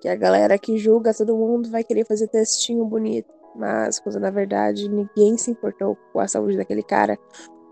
Que 0.00 0.08
a 0.08 0.16
galera 0.16 0.58
que 0.58 0.76
julga 0.76 1.14
todo 1.14 1.36
mundo 1.36 1.70
vai 1.70 1.82
querer 1.82 2.04
fazer 2.04 2.28
textinho 2.28 2.84
bonito. 2.84 3.32
Mas, 3.54 3.98
quando 3.98 4.20
na 4.20 4.30
verdade 4.30 4.88
ninguém 4.88 5.36
se 5.36 5.50
importou 5.50 5.96
com 6.12 6.20
a 6.20 6.28
saúde 6.28 6.56
daquele 6.56 6.82
cara 6.82 7.18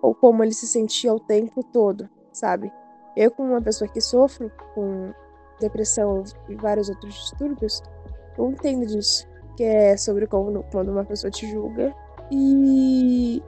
ou 0.02 0.14
como 0.14 0.42
ele 0.42 0.52
se 0.52 0.66
sentia 0.66 1.12
o 1.12 1.20
tempo 1.20 1.62
todo, 1.72 2.08
sabe? 2.32 2.72
Eu, 3.16 3.30
como 3.30 3.50
uma 3.50 3.62
pessoa 3.62 3.88
que 3.88 4.00
sofro 4.00 4.50
com 4.74 5.12
depressão 5.60 6.22
e 6.48 6.54
vários 6.54 6.88
outros 6.88 7.14
distúrbios, 7.14 7.82
eu 8.38 8.50
entendo 8.50 8.86
disso. 8.86 9.26
Que 9.56 9.64
é 9.64 9.96
sobre 9.96 10.26
como, 10.26 10.62
quando 10.70 10.90
uma 10.90 11.04
pessoa 11.04 11.30
te 11.30 11.50
julga 11.50 11.92
e 12.30 13.42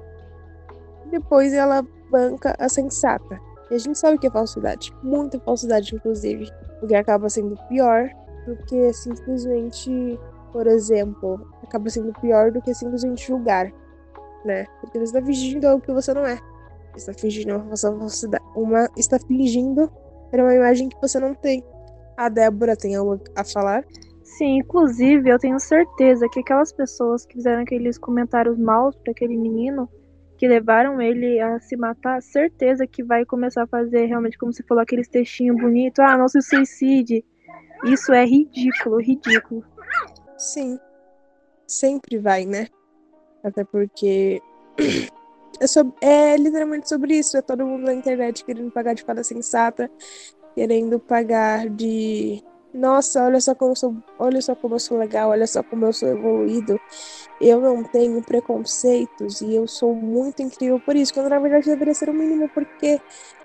depois 1.11 1.53
ela 1.53 1.87
banca 2.11 2.55
a 2.59 2.69
sensata. 2.69 3.41
E 3.71 3.75
a 3.75 3.79
gente 3.79 3.99
sabe 3.99 4.19
que 4.19 4.27
é 4.27 4.31
falsidade, 4.31 4.93
muita 5.03 5.39
falsidade, 5.41 5.95
inclusive, 5.95 6.51
o 6.83 6.87
que 6.87 6.95
acaba 6.95 7.29
sendo 7.29 7.57
pior 7.69 8.11
do 8.47 8.57
que 8.65 8.93
simplesmente, 8.93 10.19
por 10.53 10.67
exemplo, 10.67 11.47
acaba 11.63 11.89
sendo 11.89 12.13
pior 12.21 12.51
do 12.51 12.61
que 12.61 12.75
simplesmente 12.75 13.29
julgar, 13.29 13.73
né? 14.45 14.67
Porque 14.81 14.99
você 14.99 15.17
está 15.17 15.23
fingindo 15.23 15.69
algo 15.69 15.81
que 15.81 15.93
você 15.93 16.13
não 16.13 16.27
é. 16.27 16.37
Você 16.93 17.11
está 17.11 17.13
fingindo 17.13 17.55
uma 17.57 17.77
falsidade, 17.77 18.45
uma 18.57 18.89
está 18.97 19.19
fingindo 19.21 19.89
ter 20.31 20.41
uma 20.41 20.55
imagem 20.55 20.89
que 20.89 21.01
você 21.01 21.21
não 21.21 21.35
tem. 21.35 21.65
A 22.17 22.29
Débora 22.29 22.77
tem 22.77 22.97
algo 22.97 23.21
a 23.37 23.45
falar? 23.45 23.85
Sim, 24.37 24.59
inclusive 24.59 25.29
eu 25.29 25.39
tenho 25.39 25.59
certeza 25.59 26.29
que 26.29 26.41
aquelas 26.41 26.73
pessoas 26.73 27.27
que 27.27 27.35
fizeram 27.35 27.63
aqueles 27.63 27.99
comentários 27.99 28.57
maus 28.57 28.95
para 28.97 29.11
aquele 29.11 29.37
menino 29.37 29.89
que 30.39 30.47
levaram 30.47 31.01
ele 31.03 31.41
a 31.41 31.59
se 31.59 31.77
matar, 31.77 32.23
certeza 32.23 32.87
que 32.87 33.03
vai 33.03 33.25
começar 33.27 33.65
a 33.65 33.67
fazer 33.67 34.07
realmente, 34.07 34.39
como 34.39 34.53
você 34.53 34.63
falou, 34.63 34.83
aqueles 34.83 35.09
textinhos 35.09 35.61
bonitos, 35.61 35.99
ah, 35.99 36.17
não 36.17 36.29
se 36.29 36.41
suicide. 36.41 37.25
Isso 37.85 38.13
é 38.13 38.25
ridículo, 38.25 38.99
ridículo. 38.99 39.65
Sim. 40.39 40.79
Sempre 41.67 42.19
vai, 42.19 42.47
né? 42.47 42.69
Até 43.43 43.65
porque 43.65 44.41
é, 45.61 45.67
sobre, 45.67 45.93
é 46.01 46.37
literalmente 46.37 46.89
sobre 46.89 47.19
isso. 47.19 47.37
É 47.37 47.43
todo 47.43 47.67
mundo 47.67 47.85
na 47.85 47.95
internet 47.95 48.45
querendo 48.45 48.71
pagar 48.71 48.95
de 48.95 49.03
fada 49.03 49.25
sensata, 49.25 49.91
querendo 50.55 51.01
pagar 51.01 51.69
de 51.69 52.43
nossa, 52.73 53.25
olha 53.25 53.41
só 53.41 53.55
como 53.55 53.73
eu 53.73 53.77
sou, 53.77 53.97
olha 54.19 54.41
só 54.41 54.55
como 54.55 54.77
eu 54.77 54.79
sou 54.79 54.99
legal, 54.99 55.31
olha 55.31 55.47
só 55.47 55.63
como 55.63 55.87
eu 55.87 55.93
sou 55.93 56.09
evoluído. 56.09 56.81
Eu 57.41 57.61
não 57.61 57.83
tenho 57.83 58.23
preconceitos 58.23 59.41
e 59.41 59.55
eu 59.55 59.67
sou 59.67 59.95
muito 59.95 60.43
incrível 60.43 60.79
por 60.79 60.95
isso, 60.95 61.13
quando 61.13 61.29
na 61.29 61.39
verdade 61.39 61.67
deveria 61.67 61.95
ser 61.95 62.11
o 62.11 62.15
mínimo, 62.15 62.49
porque 62.51 63.01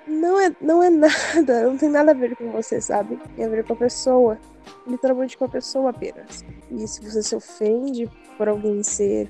não 0.07 0.39
é, 0.39 0.55
não 0.61 0.83
é 0.83 0.89
nada, 0.91 1.63
não 1.63 1.77
tem 1.77 1.89
nada 1.89 2.11
a 2.11 2.13
ver 2.13 2.35
com 2.35 2.51
você, 2.51 2.79
sabe? 2.79 3.19
Tem 3.35 3.45
a 3.45 3.49
ver 3.49 3.65
com 3.65 3.73
a 3.73 3.77
pessoa, 3.77 4.37
literalmente 4.85 5.37
com 5.37 5.45
a 5.45 5.49
pessoa 5.49 5.89
apenas. 5.89 6.45
E 6.71 6.87
se 6.87 7.01
você 7.01 7.23
se 7.23 7.35
ofende 7.35 8.09
por 8.37 8.47
alguém 8.47 8.83
ser 8.83 9.29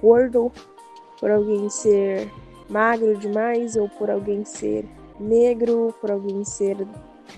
gordo, 0.00 0.52
por 1.18 1.30
alguém 1.30 1.70
ser 1.70 2.30
magro 2.68 3.16
demais, 3.16 3.76
ou 3.76 3.88
por 3.88 4.10
alguém 4.10 4.44
ser 4.44 4.84
negro, 5.18 5.94
por 6.00 6.10
alguém 6.10 6.44
ser 6.44 6.76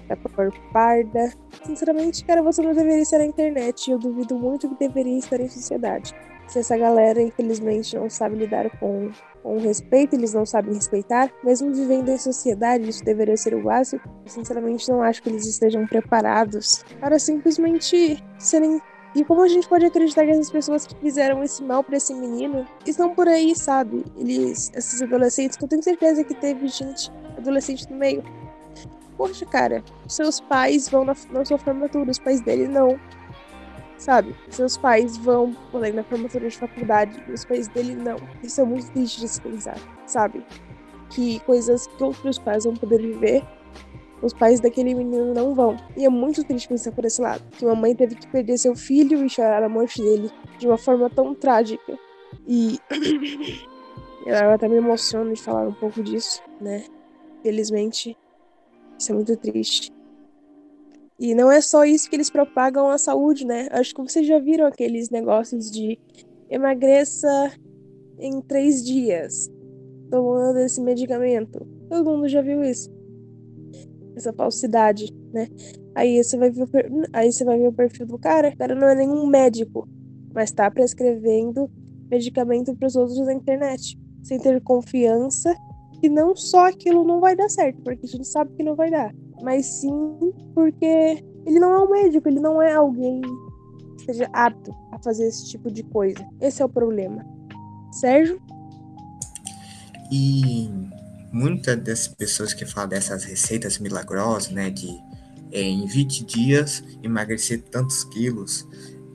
da 0.08 0.16
cor 0.16 0.52
parda. 0.72 1.32
Sinceramente, 1.64 2.24
cara, 2.24 2.42
você 2.42 2.62
não 2.62 2.74
deveria 2.74 3.02
estar 3.02 3.18
na 3.18 3.26
internet. 3.26 3.90
Eu 3.90 3.98
duvido 3.98 4.36
muito 4.38 4.68
que 4.68 4.78
deveria 4.78 5.18
estar 5.18 5.40
em 5.40 5.48
sociedade. 5.48 6.14
Se 6.46 6.58
essa 6.58 6.76
galera, 6.76 7.22
infelizmente, 7.22 7.96
não 7.96 8.10
sabe 8.10 8.36
lidar 8.36 8.68
com, 8.78 9.10
com 9.42 9.58
respeito, 9.58 10.14
eles 10.14 10.34
não 10.34 10.44
sabem 10.44 10.74
respeitar, 10.74 11.32
mesmo 11.42 11.72
vivendo 11.72 12.10
em 12.10 12.18
sociedade, 12.18 12.88
isso 12.88 13.02
deveria 13.02 13.36
ser 13.36 13.54
o 13.54 13.62
básico. 13.62 14.06
Eu, 14.24 14.30
sinceramente, 14.30 14.88
não 14.90 15.02
acho 15.02 15.22
que 15.22 15.30
eles 15.30 15.46
estejam 15.46 15.86
preparados 15.86 16.84
para 17.00 17.18
simplesmente 17.18 18.22
serem 18.38 18.80
e 19.14 19.24
como 19.24 19.42
a 19.42 19.48
gente 19.48 19.68
pode 19.68 19.86
acreditar 19.86 20.24
que 20.24 20.32
essas 20.32 20.50
pessoas 20.50 20.86
que 20.86 20.96
fizeram 20.96 21.42
esse 21.42 21.62
mal 21.62 21.84
para 21.84 21.96
esse 21.96 22.12
menino 22.12 22.66
estão 22.84 23.14
por 23.14 23.28
aí, 23.28 23.54
sabe? 23.54 24.04
Eles, 24.16 24.72
esses 24.74 25.00
adolescentes, 25.00 25.56
que 25.56 25.64
eu 25.64 25.68
tenho 25.68 25.82
certeza 25.84 26.24
que 26.24 26.34
teve 26.34 26.66
gente 26.66 27.12
adolescente 27.38 27.88
no 27.88 27.96
meio, 27.96 28.24
Poxa, 29.16 29.46
cara, 29.46 29.82
seus 30.08 30.40
pais 30.40 30.88
vão 30.88 31.04
na, 31.04 31.14
na 31.30 31.44
sua 31.44 31.58
formatura, 31.58 32.10
os 32.10 32.18
pais 32.18 32.40
dele 32.40 32.66
não. 32.66 32.98
Sabe? 33.96 34.34
Seus 34.50 34.76
pais 34.76 35.16
vão 35.16 35.54
por 35.70 35.80
na 35.92 36.02
formatura 36.02 36.48
de 36.48 36.58
faculdade, 36.58 37.22
os 37.32 37.44
pais 37.44 37.68
dele 37.68 37.94
não. 37.94 38.16
Isso 38.42 38.60
é 38.60 38.64
muito 38.64 38.90
triste 38.90 39.20
de 39.20 39.28
se 39.28 39.40
pensar, 39.40 39.78
sabe? 40.04 40.44
Que 41.10 41.38
coisas 41.40 41.86
que 41.86 42.02
outros 42.02 42.38
pais 42.38 42.64
vão 42.64 42.74
poder 42.74 43.00
viver, 43.00 43.44
os 44.20 44.32
pais 44.32 44.58
daquele 44.58 44.94
menino 44.94 45.32
não 45.32 45.54
vão. 45.54 45.76
E 45.96 46.04
é 46.04 46.08
muito 46.08 46.42
triste 46.44 46.68
pensar 46.68 46.92
por 46.92 47.04
esse 47.04 47.20
lado. 47.20 47.42
Que 47.52 47.64
uma 47.64 47.74
mãe 47.74 47.94
teve 47.94 48.14
que 48.14 48.26
perder 48.26 48.58
seu 48.58 48.74
filho 48.74 49.24
e 49.24 49.28
chorar 49.28 49.62
a 49.62 49.68
morte 49.68 50.02
dele 50.02 50.30
de 50.58 50.66
uma 50.66 50.78
forma 50.78 51.08
tão 51.10 51.34
trágica. 51.34 51.98
E. 52.46 52.78
eu 54.26 54.50
até 54.50 54.66
me 54.66 54.76
emociono 54.76 55.32
de 55.32 55.40
falar 55.40 55.68
um 55.68 55.74
pouco 55.74 56.02
disso, 56.02 56.42
né? 56.60 56.84
Felizmente, 57.42 58.16
isso 58.98 59.12
é 59.12 59.14
muito 59.14 59.36
triste. 59.36 59.92
E 61.18 61.34
não 61.34 61.50
é 61.50 61.60
só 61.60 61.84
isso 61.84 62.10
que 62.10 62.16
eles 62.16 62.30
propagam 62.30 62.88
a 62.88 62.98
saúde, 62.98 63.46
né? 63.46 63.68
Acho 63.70 63.94
que 63.94 64.02
vocês 64.02 64.26
já 64.26 64.38
viram 64.38 64.66
aqueles 64.66 65.10
negócios 65.10 65.70
de 65.70 65.98
emagreça 66.50 67.52
em 68.18 68.40
três 68.40 68.84
dias 68.84 69.50
tomando 70.10 70.58
esse 70.58 70.80
medicamento. 70.80 71.66
Todo 71.88 72.10
mundo 72.10 72.28
já 72.28 72.42
viu 72.42 72.62
isso. 72.62 72.92
Essa 74.16 74.32
falsidade, 74.32 75.12
né? 75.32 75.48
Aí 75.94 76.22
você 76.22 76.36
vai 76.36 76.50
ver 76.50 76.62
o, 76.62 76.68
aí 77.12 77.32
você 77.32 77.44
vai 77.44 77.58
ver 77.58 77.68
o 77.68 77.72
perfil 77.72 78.06
do 78.06 78.18
cara. 78.18 78.50
O 78.50 78.56
cara 78.56 78.74
não 78.74 78.88
é 78.88 78.94
nenhum 78.94 79.26
médico, 79.26 79.88
mas 80.32 80.52
tá 80.52 80.70
prescrevendo 80.70 81.70
medicamento 82.10 82.74
para 82.76 82.86
os 82.86 82.96
outros 82.96 83.18
na 83.20 83.32
internet, 83.32 83.98
sem 84.22 84.38
ter 84.38 84.60
confiança 84.60 85.54
que 86.04 86.08
não 86.10 86.36
só 86.36 86.68
aquilo 86.68 87.02
não 87.02 87.18
vai 87.18 87.34
dar 87.34 87.48
certo, 87.48 87.80
porque 87.80 88.04
a 88.04 88.08
gente 88.08 88.28
sabe 88.28 88.54
que 88.54 88.62
não 88.62 88.76
vai 88.76 88.90
dar, 88.90 89.10
mas 89.42 89.64
sim 89.64 90.34
porque 90.54 91.24
ele 91.46 91.58
não 91.58 91.72
é 91.72 91.80
um 91.80 91.90
médico, 91.90 92.28
ele 92.28 92.40
não 92.40 92.60
é 92.60 92.74
alguém 92.74 93.22
que 93.96 94.04
seja 94.04 94.28
apto 94.30 94.70
a 94.92 94.98
fazer 94.98 95.26
esse 95.26 95.48
tipo 95.48 95.70
de 95.70 95.82
coisa. 95.82 96.22
Esse 96.42 96.60
é 96.60 96.64
o 96.66 96.68
problema. 96.68 97.24
Sérgio? 97.90 98.38
E 100.12 100.70
muitas 101.32 101.82
das 101.82 102.06
pessoas 102.06 102.52
que 102.52 102.66
falam 102.66 102.90
dessas 102.90 103.24
receitas 103.24 103.78
milagrosas, 103.78 104.52
né, 104.52 104.68
de 104.68 105.02
é, 105.52 105.62
em 105.62 105.86
20 105.86 106.22
dias 106.26 106.84
emagrecer 107.02 107.62
tantos 107.62 108.04
quilos, 108.04 108.68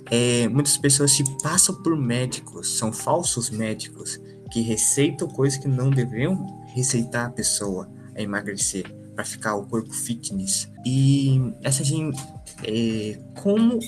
é, 0.10 0.47
muitas 0.47 0.75
pessoas 0.75 1.12
se 1.12 1.23
passam 1.43 1.84
por 1.84 1.95
médicos, 1.95 2.80
são 2.80 2.91
falsos 2.91 3.52
médicos 3.52 4.19
que 4.49 4.62
receitam 4.62 5.28
coisas 5.28 5.60
que 5.60 5.67
não 5.67 5.91
deveriam 5.91 6.59
receitar 6.73 7.27
a 7.27 7.29
pessoa 7.29 7.89
a 8.15 8.21
emagrecer 8.21 8.86
para 9.15 9.25
ficar 9.25 9.55
o 9.55 9.65
corpo 9.65 9.91
fitness. 9.91 10.71
E 10.86 11.53
essa 11.62 11.84
gente, 11.84 12.17
é, 12.63 13.19
como 13.41 13.79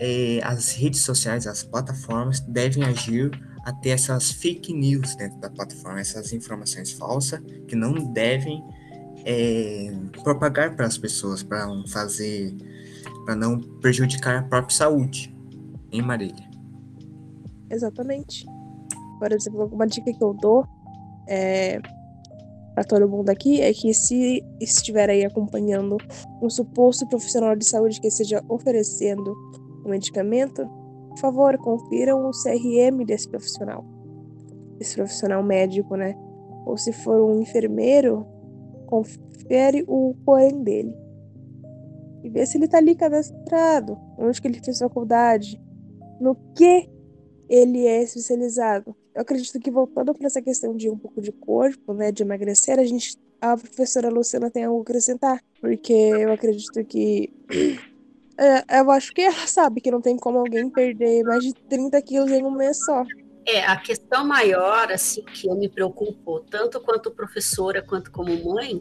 é, 0.00 0.40
as 0.42 0.72
redes 0.72 1.00
sociais, 1.00 1.46
as 1.46 1.62
plataformas 1.62 2.40
devem 2.40 2.84
agir 2.84 3.30
até 3.64 3.90
essas 3.90 4.30
fake 4.30 4.72
news 4.72 5.14
dentro 5.16 5.38
da 5.38 5.50
plataforma, 5.50 6.00
essas 6.00 6.32
informações 6.32 6.92
falsas 6.92 7.40
que 7.68 7.76
não 7.76 7.92
devem 8.12 8.64
é, 9.24 9.92
propagar 10.22 10.74
para 10.74 10.86
as 10.86 10.96
pessoas, 10.96 11.42
para 11.42 11.66
não 11.66 11.86
fazer, 11.86 12.56
para 13.26 13.36
não 13.36 13.60
prejudicar 13.60 14.38
a 14.38 14.42
própria 14.42 14.74
saúde, 14.74 15.36
em 15.92 16.00
Marília. 16.00 16.48
Exatamente. 17.68 18.46
Por 19.18 19.30
exemplo, 19.30 19.60
alguma 19.60 19.86
dica 19.86 20.10
que 20.10 20.24
eu 20.24 20.32
dou 20.32 20.66
é 21.28 21.80
para 22.80 22.84
todo 22.84 23.10
mundo 23.10 23.28
aqui 23.28 23.60
é 23.60 23.74
que 23.74 23.92
se 23.92 24.42
estiver 24.58 25.10
aí 25.10 25.22
acompanhando 25.22 25.98
um 26.40 26.48
suposto 26.48 27.06
profissional 27.06 27.54
de 27.54 27.66
saúde 27.66 28.00
que 28.00 28.08
esteja 28.08 28.42
oferecendo 28.48 29.36
um 29.84 29.90
medicamento, 29.90 30.66
por 31.10 31.18
favor, 31.18 31.58
confiram 31.58 32.26
o 32.26 32.30
CRM 32.30 33.04
desse 33.04 33.28
profissional, 33.28 33.84
esse 34.80 34.94
profissional 34.94 35.42
médico, 35.42 35.94
né? 35.94 36.16
Ou 36.64 36.78
se 36.78 36.90
for 36.90 37.20
um 37.20 37.42
enfermeiro, 37.42 38.26
confere 38.86 39.84
o 39.86 40.14
porém 40.24 40.62
dele. 40.62 40.96
E 42.24 42.30
vê 42.30 42.46
se 42.46 42.56
ele 42.56 42.66
tá 42.66 42.78
ali 42.78 42.94
cadastrado, 42.94 43.98
onde 44.18 44.40
que 44.40 44.48
ele 44.48 44.64
fez 44.64 44.78
faculdade, 44.78 45.60
no 46.18 46.34
que 46.54 46.88
ele 47.50 47.84
é 47.84 48.02
especializado. 48.04 48.94
Eu 49.12 49.22
acredito 49.22 49.58
que 49.58 49.72
voltando 49.72 50.14
para 50.14 50.28
essa 50.28 50.40
questão 50.40 50.76
de 50.76 50.88
um 50.88 50.96
pouco 50.96 51.20
de 51.20 51.32
corpo, 51.32 51.92
né, 51.92 52.12
de 52.12 52.22
emagrecer, 52.22 52.78
a 52.78 52.84
gente 52.84 53.18
a 53.40 53.56
professora 53.56 54.10
Luciana 54.10 54.50
tem 54.50 54.64
algo 54.64 54.80
a 54.80 54.82
acrescentar, 54.82 55.42
porque 55.60 55.92
eu 55.92 56.30
acredito 56.32 56.84
que 56.84 57.32
é, 58.38 58.80
eu 58.80 58.90
acho 58.90 59.12
que 59.12 59.22
ela 59.22 59.46
sabe 59.46 59.80
que 59.80 59.90
não 59.90 60.00
tem 60.00 60.16
como 60.16 60.38
alguém 60.38 60.68
perder 60.70 61.24
mais 61.24 61.42
de 61.42 61.54
30 61.54 62.00
quilos 62.02 62.30
em 62.30 62.44
um 62.44 62.50
mês 62.50 62.84
só. 62.84 63.02
É, 63.46 63.64
a 63.64 63.76
questão 63.76 64.26
maior, 64.26 64.92
assim, 64.92 65.22
que 65.24 65.48
eu 65.48 65.56
me 65.56 65.68
preocupo, 65.68 66.40
tanto 66.50 66.80
quanto 66.80 67.10
professora 67.10 67.82
quanto 67.82 68.12
como 68.12 68.30
mãe, 68.44 68.80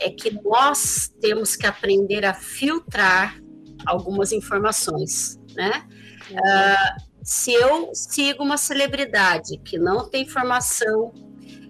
é 0.00 0.10
que 0.10 0.30
nós 0.42 1.12
temos 1.20 1.54
que 1.54 1.66
aprender 1.66 2.24
a 2.24 2.32
filtrar 2.32 3.38
algumas 3.86 4.32
informações, 4.32 5.38
né? 5.54 5.86
Uh, 6.30 7.13
se 7.24 7.52
eu 7.54 7.90
sigo 7.94 8.44
uma 8.44 8.58
celebridade 8.58 9.56
que 9.58 9.78
não 9.78 10.08
tem 10.08 10.28
formação 10.28 11.10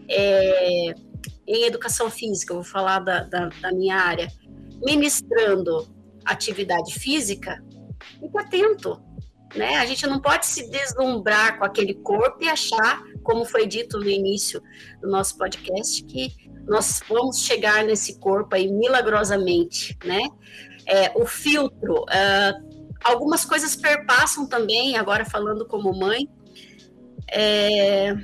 é, 0.09 0.95
em 1.47 1.65
educação 1.65 2.11
física, 2.11 2.53
vou 2.53 2.65
falar 2.65 2.99
da, 2.99 3.23
da, 3.23 3.49
da, 3.49 3.73
minha 3.73 3.97
área, 3.97 4.29
ministrando 4.85 5.89
atividade 6.25 6.99
física, 6.99 7.63
fique 8.21 8.37
atento. 8.37 9.01
Né? 9.55 9.77
A 9.77 9.87
gente 9.87 10.05
não 10.09 10.21
pode 10.21 10.47
se 10.47 10.69
deslumbrar 10.69 11.57
com 11.57 11.65
aquele 11.65 11.95
corpo 11.95 12.43
e 12.43 12.49
achar 12.49 13.01
como 13.23 13.45
foi 13.45 13.65
dito 13.67 13.99
no 13.99 14.09
início 14.09 14.61
do 15.01 15.09
nosso 15.09 15.39
podcast, 15.39 16.05
que 16.05 16.35
nós 16.67 17.01
vamos 17.09 17.39
chegar 17.39 17.85
nesse 17.85 18.19
corpo 18.19 18.57
aí 18.57 18.71
milagrosamente, 18.71 19.97
né? 20.05 20.21
É, 20.87 21.13
o 21.15 21.25
filtro, 21.25 22.03
uh, 22.03 22.74
algumas 23.05 23.45
coisas 23.45 23.77
perpassam 23.77 24.47
também, 24.47 24.97
agora 24.97 25.25
falando 25.25 25.67
como 25.67 25.93
mãe, 25.93 26.29
é, 27.31 28.15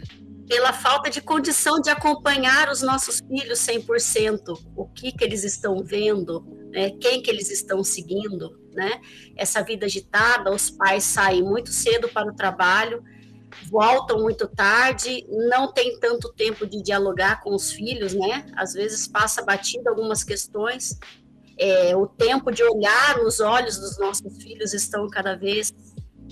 pela 0.49 0.73
falta 0.73 1.09
de 1.09 1.21
condição 1.21 1.81
de 1.81 1.90
acompanhar 1.90 2.69
os 2.71 2.83
nossos 2.83 3.21
filhos 3.21 3.61
100%, 3.61 4.59
o 4.75 4.88
que 4.88 5.12
que 5.12 5.23
eles 5.23 5.45
estão 5.45 5.85
vendo, 5.85 6.45
né? 6.73 6.90
quem 7.01 7.23
que 7.23 7.31
eles 7.31 7.51
estão 7.51 7.85
seguindo, 7.85 8.59
né? 8.73 9.01
Essa 9.37 9.62
vida 9.62 9.87
agitada, 9.87 10.53
os 10.53 10.71
pais 10.71 11.05
saem 11.05 11.43
muito 11.43 11.71
cedo 11.71 12.09
para 12.09 12.31
o 12.31 12.35
trabalho, 12.35 13.03
voltam 13.71 14.21
muito 14.21 14.49
tarde, 14.49 15.27
não 15.29 15.73
tem 15.73 15.99
tanto 15.99 16.33
tempo 16.33 16.66
de 16.66 16.83
dialogar 16.83 17.40
com 17.43 17.55
os 17.55 17.73
filhos, 17.73 18.14
né? 18.14 18.47
Às 18.57 18.73
vezes 18.73 19.07
passa 19.07 19.43
batido 19.43 19.88
algumas 19.88 20.25
questões. 20.25 20.99
É, 21.61 21.94
o 21.94 22.07
tempo 22.07 22.51
de 22.51 22.62
olhar 22.62 23.18
nos 23.18 23.38
olhos 23.38 23.79
dos 23.79 23.99
nossos 23.99 24.42
filhos 24.42 24.73
estão 24.73 25.07
cada 25.09 25.37
vez 25.37 25.73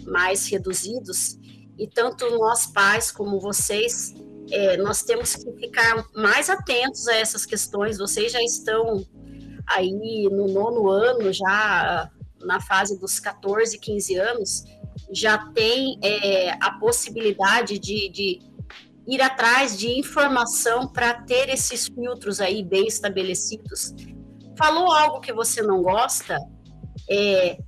mais 0.07 0.49
reduzidos 0.49 1.39
e 1.79 1.87
tanto 1.87 2.31
nós 2.39 2.67
pais 2.67 3.11
como 3.11 3.39
vocês 3.39 4.15
é, 4.51 4.77
nós 4.79 5.03
temos 5.03 5.35
que 5.35 5.53
ficar 5.53 6.05
mais 6.15 6.49
atentos 6.49 7.07
a 7.07 7.17
essas 7.17 7.45
questões. 7.45 7.99
Vocês 7.99 8.33
já 8.33 8.43
estão 8.43 9.05
aí 9.67 10.29
no 10.31 10.49
nono 10.49 10.89
ano, 10.89 11.33
já 11.33 12.11
na 12.41 12.61
fase 12.61 12.99
dos 12.99 13.21
14, 13.21 13.79
15 13.79 14.17
anos, 14.17 14.65
já 15.13 15.39
tem 15.53 15.99
é, 16.03 16.53
a 16.61 16.73
possibilidade 16.79 17.79
de, 17.79 18.09
de 18.09 18.41
ir 19.07 19.21
atrás 19.21 19.77
de 19.77 19.89
informação 19.99 20.87
para 20.89 21.15
ter 21.15 21.49
esses 21.49 21.89
filtros 21.89 22.41
aí 22.41 22.63
bem 22.63 22.87
estabelecidos. 22.87 23.95
Falou 24.59 24.93
algo 24.93 25.21
que 25.21 25.33
você 25.33 25.63
não 25.63 25.83
gosta, 25.83 26.37
é, 27.09 27.59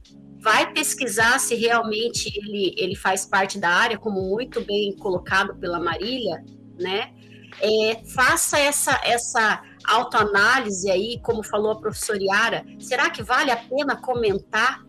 vai 0.40 0.72
pesquisar 0.72 1.38
se 1.38 1.54
realmente 1.54 2.28
ele, 2.36 2.74
ele 2.76 2.96
faz 2.96 3.24
parte 3.24 3.58
da 3.58 3.70
área, 3.70 3.98
como 3.98 4.20
muito 4.20 4.60
bem 4.60 4.96
colocado 4.96 5.56
pela 5.56 5.78
Marília, 5.78 6.44
né? 6.78 7.14
É, 7.60 8.02
faça 8.14 8.58
essa, 8.58 9.00
essa 9.04 9.62
autoanálise 9.84 10.90
aí, 10.90 11.20
como 11.22 11.42
falou 11.42 11.72
a 11.72 11.80
professora 11.80 12.18
Yara, 12.20 12.64
será 12.78 13.10
que 13.10 13.22
vale 13.22 13.50
a 13.50 13.56
pena 13.56 14.00
comentar 14.00 14.82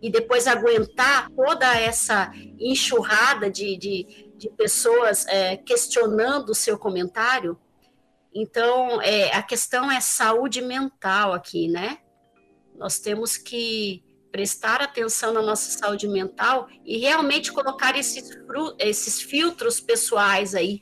e 0.00 0.10
depois 0.10 0.46
aguentar 0.46 1.30
toda 1.30 1.74
essa 1.76 2.32
enxurrada 2.58 3.50
de, 3.50 3.76
de, 3.76 4.32
de 4.36 4.48
pessoas 4.50 5.26
é, 5.26 5.56
questionando 5.56 6.50
o 6.50 6.54
seu 6.54 6.78
comentário. 6.78 7.58
Então, 8.34 9.00
é, 9.02 9.34
a 9.34 9.42
questão 9.42 9.90
é 9.90 10.00
saúde 10.00 10.60
mental 10.60 11.32
aqui, 11.32 11.68
né? 11.68 11.98
Nós 12.76 12.98
temos 12.98 13.36
que 13.36 14.04
prestar 14.30 14.80
atenção 14.80 15.32
na 15.32 15.42
nossa 15.42 15.76
saúde 15.78 16.06
mental 16.06 16.68
e 16.84 16.98
realmente 16.98 17.52
colocar 17.52 17.96
esses, 17.96 18.30
esses 18.78 19.20
filtros 19.20 19.80
pessoais 19.80 20.54
aí, 20.54 20.80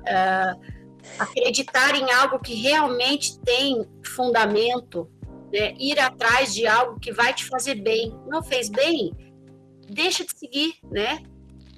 uh, 0.00 0.74
acreditar 1.18 1.94
em 1.96 2.10
algo 2.10 2.38
que 2.38 2.54
realmente 2.54 3.38
tem 3.40 3.84
fundamento, 4.06 5.10
né, 5.52 5.74
ir 5.78 5.98
atrás 5.98 6.54
de 6.54 6.66
algo 6.66 6.98
que 6.98 7.12
vai 7.12 7.34
te 7.34 7.44
fazer 7.44 7.74
bem. 7.74 8.16
Não 8.26 8.42
fez 8.42 8.68
bem? 8.68 9.12
Deixa 9.88 10.24
de 10.24 10.38
seguir, 10.38 10.74
né? 10.90 11.22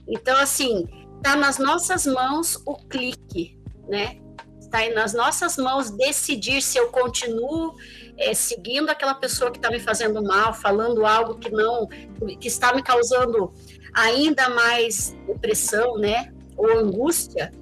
Então, 0.06 0.36
assim, 0.38 0.86
tá 1.22 1.34
nas 1.34 1.58
nossas 1.58 2.06
mãos 2.06 2.62
o 2.64 2.76
clique, 2.76 3.58
né? 3.88 4.20
Está 4.66 4.90
nas 4.90 5.14
nossas 5.14 5.56
mãos 5.56 5.90
decidir 5.90 6.60
se 6.60 6.76
eu 6.76 6.88
continuo 6.88 7.76
é, 8.18 8.34
seguindo 8.34 8.90
aquela 8.90 9.14
pessoa 9.14 9.50
que 9.50 9.58
está 9.58 9.70
me 9.70 9.78
fazendo 9.78 10.22
mal, 10.22 10.52
falando 10.52 11.06
algo 11.06 11.36
que 11.38 11.50
não, 11.50 11.86
que 12.40 12.48
está 12.48 12.74
me 12.74 12.82
causando 12.82 13.52
ainda 13.94 14.48
mais 14.50 15.16
depressão, 15.26 15.96
né? 15.98 16.32
Ou 16.56 16.78
angústia. 16.78 17.52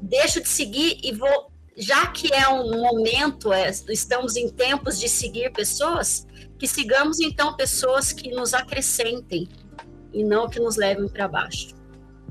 Deixo 0.00 0.40
de 0.40 0.48
seguir 0.48 1.00
e 1.02 1.12
vou 1.12 1.50
já 1.76 2.06
que 2.06 2.32
é 2.32 2.48
um 2.48 2.80
momento, 2.80 3.52
é, 3.52 3.68
estamos 3.90 4.34
em 4.34 4.48
tempos 4.48 4.98
de 4.98 5.10
seguir 5.10 5.52
pessoas, 5.52 6.26
que 6.58 6.66
sigamos 6.66 7.20
então 7.20 7.54
pessoas 7.54 8.14
que 8.14 8.30
nos 8.30 8.54
acrescentem 8.54 9.46
e 10.10 10.24
não 10.24 10.48
que 10.48 10.58
nos 10.58 10.76
levem 10.76 11.06
para 11.06 11.28
baixo. 11.28 11.74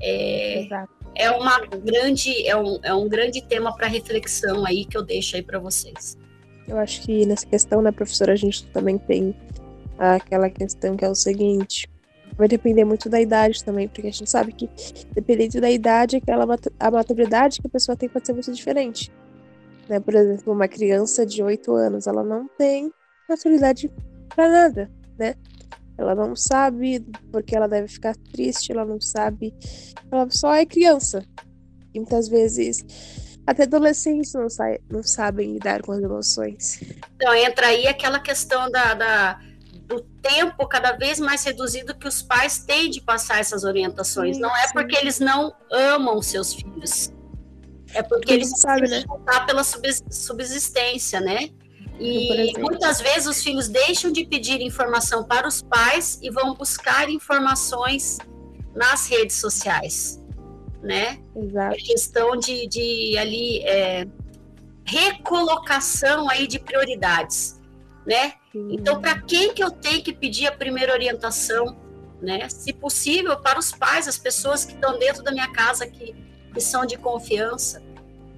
É, 0.02 0.66
é 1.16 1.30
uma 1.30 1.58
grande, 1.60 2.46
é 2.46 2.56
um, 2.56 2.78
é 2.82 2.94
um 2.94 3.08
grande 3.08 3.42
tema 3.42 3.74
para 3.74 3.86
reflexão 3.86 4.64
aí 4.64 4.84
que 4.84 4.96
eu 4.96 5.02
deixo 5.02 5.36
aí 5.36 5.42
para 5.42 5.58
vocês. 5.58 6.16
Eu 6.68 6.78
acho 6.78 7.02
que 7.02 7.24
nessa 7.26 7.46
questão, 7.46 7.80
né, 7.80 7.92
professora, 7.92 8.32
a 8.32 8.36
gente 8.36 8.66
também 8.66 8.98
tem 8.98 9.34
aquela 9.98 10.50
questão 10.50 10.96
que 10.96 11.04
é 11.04 11.08
o 11.08 11.14
seguinte, 11.14 11.88
vai 12.36 12.48
depender 12.48 12.84
muito 12.84 13.08
da 13.08 13.20
idade 13.20 13.64
também, 13.64 13.88
porque 13.88 14.08
a 14.08 14.12
gente 14.12 14.28
sabe 14.28 14.52
que 14.52 14.68
dependendo 15.12 15.60
da 15.60 15.70
idade, 15.70 16.16
aquela 16.16 16.46
a 16.78 16.90
maturidade 16.90 17.60
que 17.60 17.66
a 17.66 17.70
pessoa 17.70 17.96
tem 17.96 18.08
pode 18.08 18.26
ser 18.26 18.32
muito 18.32 18.52
diferente. 18.52 19.10
Né? 19.88 20.00
Por 20.00 20.14
exemplo, 20.14 20.52
uma 20.52 20.68
criança 20.68 21.24
de 21.24 21.42
8 21.42 21.72
anos, 21.74 22.06
ela 22.06 22.22
não 22.22 22.48
tem 22.58 22.92
maturidade 23.28 23.90
para 24.28 24.48
nada, 24.48 24.90
né? 25.18 25.34
Ela 25.98 26.14
não 26.14 26.36
sabe 26.36 27.00
porque 27.32 27.56
ela 27.56 27.66
deve 27.66 27.88
ficar 27.88 28.14
triste, 28.32 28.72
ela 28.72 28.84
não 28.84 29.00
sabe. 29.00 29.54
Ela 30.10 30.28
só 30.30 30.54
é 30.54 30.66
criança. 30.66 31.24
E 31.94 31.98
muitas 31.98 32.28
vezes 32.28 32.84
até 33.46 33.62
adolescentes 33.62 34.32
não, 34.34 34.50
sai, 34.50 34.78
não 34.90 35.02
sabem 35.02 35.52
lidar 35.52 35.80
com 35.82 35.92
as 35.92 36.00
emoções. 36.00 36.80
Então, 37.14 37.32
entra 37.34 37.68
aí 37.68 37.86
aquela 37.86 38.18
questão 38.18 38.68
da, 38.68 38.92
da, 38.94 39.40
do 39.84 40.00
tempo 40.20 40.66
cada 40.66 40.92
vez 40.92 41.20
mais 41.20 41.44
reduzido 41.44 41.96
que 41.96 42.08
os 42.08 42.20
pais 42.20 42.58
têm 42.58 42.90
de 42.90 43.00
passar 43.00 43.38
essas 43.38 43.62
orientações. 43.62 44.36
Sim, 44.36 44.42
não 44.42 44.54
é 44.54 44.66
sim. 44.66 44.72
porque 44.72 44.96
eles 44.96 45.20
não 45.20 45.54
amam 45.70 46.20
seus 46.20 46.54
filhos. 46.54 47.12
É 47.94 48.02
porque 48.02 48.32
eles 48.32 48.50
sabem 48.58 48.90
né? 48.90 49.04
lutar 49.08 49.46
pela 49.46 49.62
subsistência, 49.62 51.20
né? 51.20 51.50
E 51.98 52.52
muitas 52.58 53.00
vezes 53.00 53.26
os 53.26 53.42
filhos 53.42 53.68
deixam 53.68 54.12
de 54.12 54.24
pedir 54.24 54.60
informação 54.60 55.24
para 55.24 55.48
os 55.48 55.62
pais 55.62 56.18
e 56.22 56.30
vão 56.30 56.54
buscar 56.54 57.08
informações 57.08 58.18
nas 58.74 59.08
redes 59.08 59.36
sociais, 59.36 60.22
né? 60.82 61.18
Exato. 61.34 61.74
É 61.74 61.78
questão 61.78 62.36
de, 62.36 62.66
de 62.66 63.16
ali 63.16 63.62
é, 63.62 64.06
recolocação 64.84 66.28
aí 66.28 66.46
de 66.46 66.58
prioridades, 66.58 67.58
né? 68.06 68.34
Sim. 68.52 68.68
Então, 68.72 69.00
para 69.00 69.20
quem 69.22 69.54
que 69.54 69.64
eu 69.64 69.70
tenho 69.70 70.02
que 70.02 70.12
pedir 70.12 70.46
a 70.46 70.52
primeira 70.52 70.92
orientação, 70.92 71.76
né? 72.20 72.48
Se 72.50 72.72
possível, 72.74 73.40
para 73.40 73.58
os 73.58 73.72
pais, 73.72 74.06
as 74.06 74.18
pessoas 74.18 74.64
que 74.66 74.74
estão 74.74 74.98
dentro 74.98 75.22
da 75.22 75.32
minha 75.32 75.50
casa 75.50 75.86
que, 75.86 76.14
que 76.52 76.60
são 76.60 76.84
de 76.84 76.98
confiança, 76.98 77.82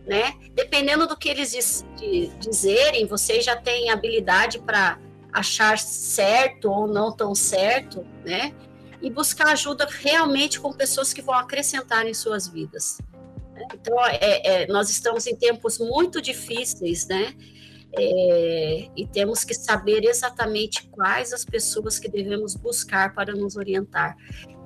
né? 0.08 0.32
Dependendo 0.54 1.06
do 1.06 1.16
que 1.16 1.28
eles 1.28 1.52
diz, 1.52 1.86
de, 1.96 2.28
dizerem, 2.38 3.06
você 3.06 3.42
já 3.42 3.54
tem 3.54 3.90
habilidade 3.90 4.58
para 4.58 4.98
achar 5.30 5.78
certo 5.78 6.70
ou 6.70 6.88
não 6.88 7.12
tão 7.12 7.34
certo, 7.34 8.04
né? 8.24 8.54
E 9.02 9.10
buscar 9.10 9.48
ajuda 9.48 9.86
realmente 9.86 10.58
com 10.58 10.72
pessoas 10.72 11.12
que 11.12 11.20
vão 11.20 11.34
acrescentar 11.34 12.06
em 12.06 12.14
suas 12.14 12.48
vidas. 12.48 12.98
Então, 13.74 13.94
é, 14.06 14.62
é, 14.62 14.66
nós 14.68 14.88
estamos 14.88 15.26
em 15.26 15.36
tempos 15.36 15.78
muito 15.78 16.22
difíceis, 16.22 17.06
né? 17.06 17.34
É, 17.96 18.88
e 18.96 19.06
temos 19.06 19.44
que 19.44 19.54
saber 19.54 20.04
exatamente 20.04 20.88
quais 20.88 21.32
as 21.32 21.44
pessoas 21.44 21.98
que 21.98 22.08
devemos 22.08 22.54
buscar 22.54 23.14
para 23.14 23.34
nos 23.34 23.56
orientar. 23.56 24.16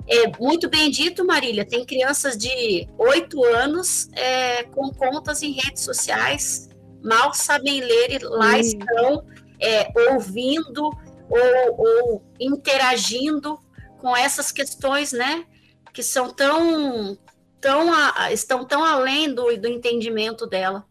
É, 0.07 0.27
muito 0.39 0.69
bem 0.69 0.91
dito, 0.91 1.25
Marília. 1.25 1.65
Tem 1.65 1.85
crianças 1.85 2.37
de 2.37 2.89
8 2.99 3.45
anos 3.45 4.09
é, 4.13 4.65
com 4.65 4.91
contas 4.91 5.43
em 5.43 5.53
redes 5.53 5.83
sociais, 5.83 6.69
mal 7.03 7.33
sabem 7.33 7.81
ler 7.81 8.13
e 8.13 8.19
lá 8.19 8.59
estão 8.59 9.25
é, 9.61 9.93
ouvindo 10.13 10.91
ou, 11.29 11.79
ou, 11.79 12.23
interagindo 12.39 13.59
com 13.99 14.17
essas 14.17 14.51
questões, 14.51 15.13
né? 15.13 15.47
Que 15.93 16.03
são 16.03 16.31
tão, 16.31 17.17
tão 17.61 17.93
a, 17.93 18.33
estão 18.33 18.65
tão 18.65 18.85
além 18.85 19.33
do, 19.33 19.57
do 19.57 19.69
entendimento 19.69 20.47
dela. 20.47 20.85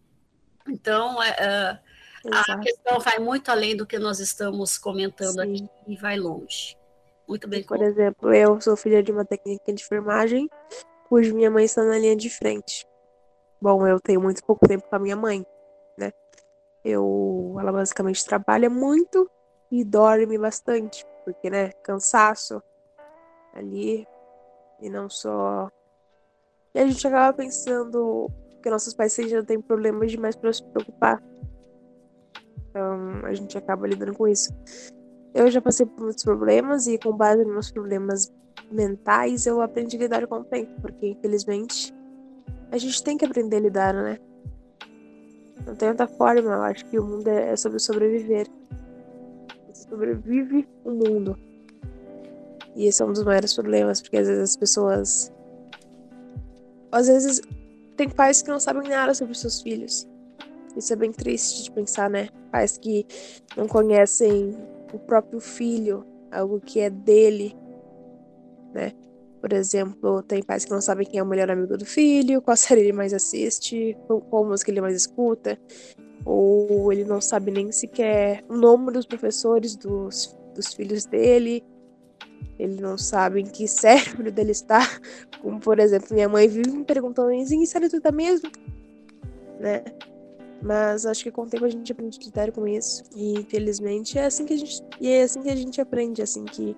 Então, 0.68 1.22
é, 1.22 1.30
é 1.30 1.80
a 2.32 2.60
questão 2.60 3.00
vai 3.00 3.20
muito 3.20 3.50
além 3.50 3.76
do 3.76 3.86
que 3.86 3.98
nós 3.98 4.20
estamos 4.20 4.78
comentando 4.78 5.42
Sim. 5.42 5.42
aqui 5.42 5.70
e 5.88 5.96
vai 5.96 6.18
longe. 6.18 6.78
Muito 7.32 7.48
bem. 7.48 7.64
Por 7.64 7.82
exemplo, 7.82 8.34
eu 8.34 8.60
sou 8.60 8.76
filha 8.76 9.02
de 9.02 9.10
uma 9.10 9.24
técnica 9.24 9.72
de 9.72 9.82
enfermagem, 9.82 10.50
cuja 11.08 11.34
minha 11.34 11.50
mãe 11.50 11.64
está 11.64 11.82
na 11.82 11.98
linha 11.98 12.14
de 12.14 12.30
frente. 12.30 12.86
Bom, 13.62 13.88
eu 13.88 14.02
tenho 14.02 14.20
muito 14.20 14.44
pouco 14.44 14.68
tempo 14.68 14.86
com 14.90 14.96
a 14.98 15.00
minha 15.00 15.16
mãe, 15.16 15.46
né? 15.98 16.12
Eu, 16.84 17.56
ela 17.58 17.72
basicamente 17.72 18.26
trabalha 18.26 18.70
muito 18.70 19.32
e 19.72 19.82
dorme 19.86 20.38
bastante, 20.38 21.06
porque, 21.24 21.50
né, 21.50 21.72
cansaço 21.84 22.62
ali 23.54 24.06
e 24.82 24.90
não 24.90 25.10
só 25.10 25.70
E 26.76 26.80
a 26.82 26.86
gente 26.86 27.08
acaba 27.08 27.32
pensando 27.32 28.30
que 28.62 28.70
nossos 28.70 28.94
pais 28.94 29.16
já 29.16 29.42
têm 29.42 29.62
problemas 29.62 30.12
demais 30.12 30.36
para 30.36 30.52
se 30.52 30.66
preocupar. 30.66 31.24
Então, 32.70 33.26
a 33.26 33.34
gente 33.34 33.58
acaba 33.58 33.88
lidando 33.88 34.14
com 34.18 34.28
isso. 34.28 34.50
Eu 35.34 35.50
já 35.50 35.62
passei 35.62 35.86
por 35.86 36.04
muitos 36.04 36.24
problemas 36.24 36.88
e 36.88 36.98
com 36.98 37.12
base 37.14 37.44
nos 37.44 37.54
meus 37.54 37.72
problemas 37.72 38.32
mentais, 38.70 39.46
eu 39.46 39.62
aprendi 39.62 39.98
a 39.98 40.00
lidar 40.00 40.28
com 40.28 40.36
o 40.36 40.44
tempo, 40.44 40.72
porque 40.82 41.08
infelizmente 41.08 41.94
a 42.72 42.78
gente 42.78 43.04
tem 43.04 43.18
que 43.18 43.26
aprender 43.26 43.58
a 43.58 43.60
lidar, 43.60 43.94
né? 43.94 44.18
Não 45.66 45.76
tem 45.76 45.90
outra 45.90 46.08
forma, 46.08 46.52
eu 46.52 46.62
acho 46.64 46.86
que 46.86 46.98
o 46.98 47.06
mundo 47.06 47.28
é 47.28 47.56
sobre 47.56 47.80
sobreviver. 47.80 48.48
Sobrevive 49.74 50.68
o 50.84 50.92
mundo. 50.92 51.38
E 52.76 52.88
esse 52.88 53.02
é 53.02 53.06
um 53.06 53.12
dos 53.12 53.24
maiores 53.24 53.54
problemas, 53.54 54.02
porque 54.02 54.18
às 54.18 54.28
vezes 54.28 54.44
as 54.44 54.58
pessoas. 54.58 55.32
Às 56.92 57.08
vezes 57.08 57.42
tem 57.98 58.10
pais 58.10 58.42
que 58.42 58.50
não 58.50 58.60
sabem 58.60 58.90
nada 58.90 59.14
sobre 59.14 59.36
seus 59.36 59.62
filhos. 59.62 60.08
Isso 60.76 60.94
é 60.94 60.96
bem 60.96 61.12
triste 61.12 61.64
de 61.64 61.72
pensar, 61.72 62.10
né? 62.10 62.30
Pais 62.52 62.78
que 62.78 63.06
não 63.58 63.68
conhecem 63.68 64.58
o 64.94 65.00
próprio 65.00 65.40
filho, 65.40 66.06
algo 66.32 66.60
que 66.60 66.80
é 66.80 66.90
dele, 66.90 67.56
né? 68.74 68.94
Por 69.40 69.54
exemplo, 69.54 70.22
tem 70.22 70.44
pais 70.44 70.66
que 70.66 70.72
não 70.72 70.82
sabem 70.82 71.06
quem 71.06 71.20
é 71.20 71.24
o 71.24 71.26
melhor 71.26 71.50
amigo 71.50 71.76
do 71.76 71.86
filho, 71.86 72.42
qual 72.42 72.56
série 72.58 72.82
ele 72.82 72.94
mais 72.94 73.14
assiste, 73.14 73.98
qual 74.30 74.46
música 74.46 74.70
ele 74.70 74.82
mais 74.82 74.96
escuta, 74.96 75.60
ou 76.24 76.92
ele 76.94 77.04
não 77.04 77.20
sabe 77.20 77.52
nem 77.52 77.72
sequer 77.72 78.44
o 78.48 78.56
nome 78.56 78.92
dos 78.92 79.06
professores 79.06 79.76
dos, 79.76 80.38
dos 80.54 80.74
filhos 80.74 81.06
dele, 81.06 81.64
ele 82.60 82.80
não 82.80 82.98
sabe 82.98 83.42
em 83.42 83.46
que 83.46 83.66
cérebro 83.68 84.32
dele 84.32 84.52
está, 84.52 84.82
como 85.42 85.60
por 85.60 85.80
exemplo, 85.80 86.14
minha 86.14 86.30
mãe 86.30 86.48
vive 86.48 86.70
me 86.70 86.84
perguntando 86.84 87.32
em 87.32 87.46
que 87.46 87.66
série 87.66 87.90
tu 87.90 88.00
tá 88.00 88.12
mesmo, 88.12 88.50
né? 89.60 89.84
Mas 90.62 91.06
acho 91.06 91.24
que 91.24 91.32
com 91.32 91.44
o 91.44 91.48
tempo 91.48 91.66
a 91.66 91.70
gente 91.70 91.92
aprende 91.92 92.20
lidar 92.20 92.52
com 92.52 92.68
isso. 92.68 93.04
E 93.16 93.40
infelizmente 93.40 94.18
é 94.18 94.26
assim 94.26 94.46
que 94.46 94.54
a 94.54 94.58
gente. 94.58 94.82
E 95.00 95.10
é 95.10 95.24
assim 95.24 95.42
que 95.42 95.50
a 95.50 95.56
gente 95.56 95.82
aprende, 95.82 96.22
assim 96.22 96.46
que 96.46 96.76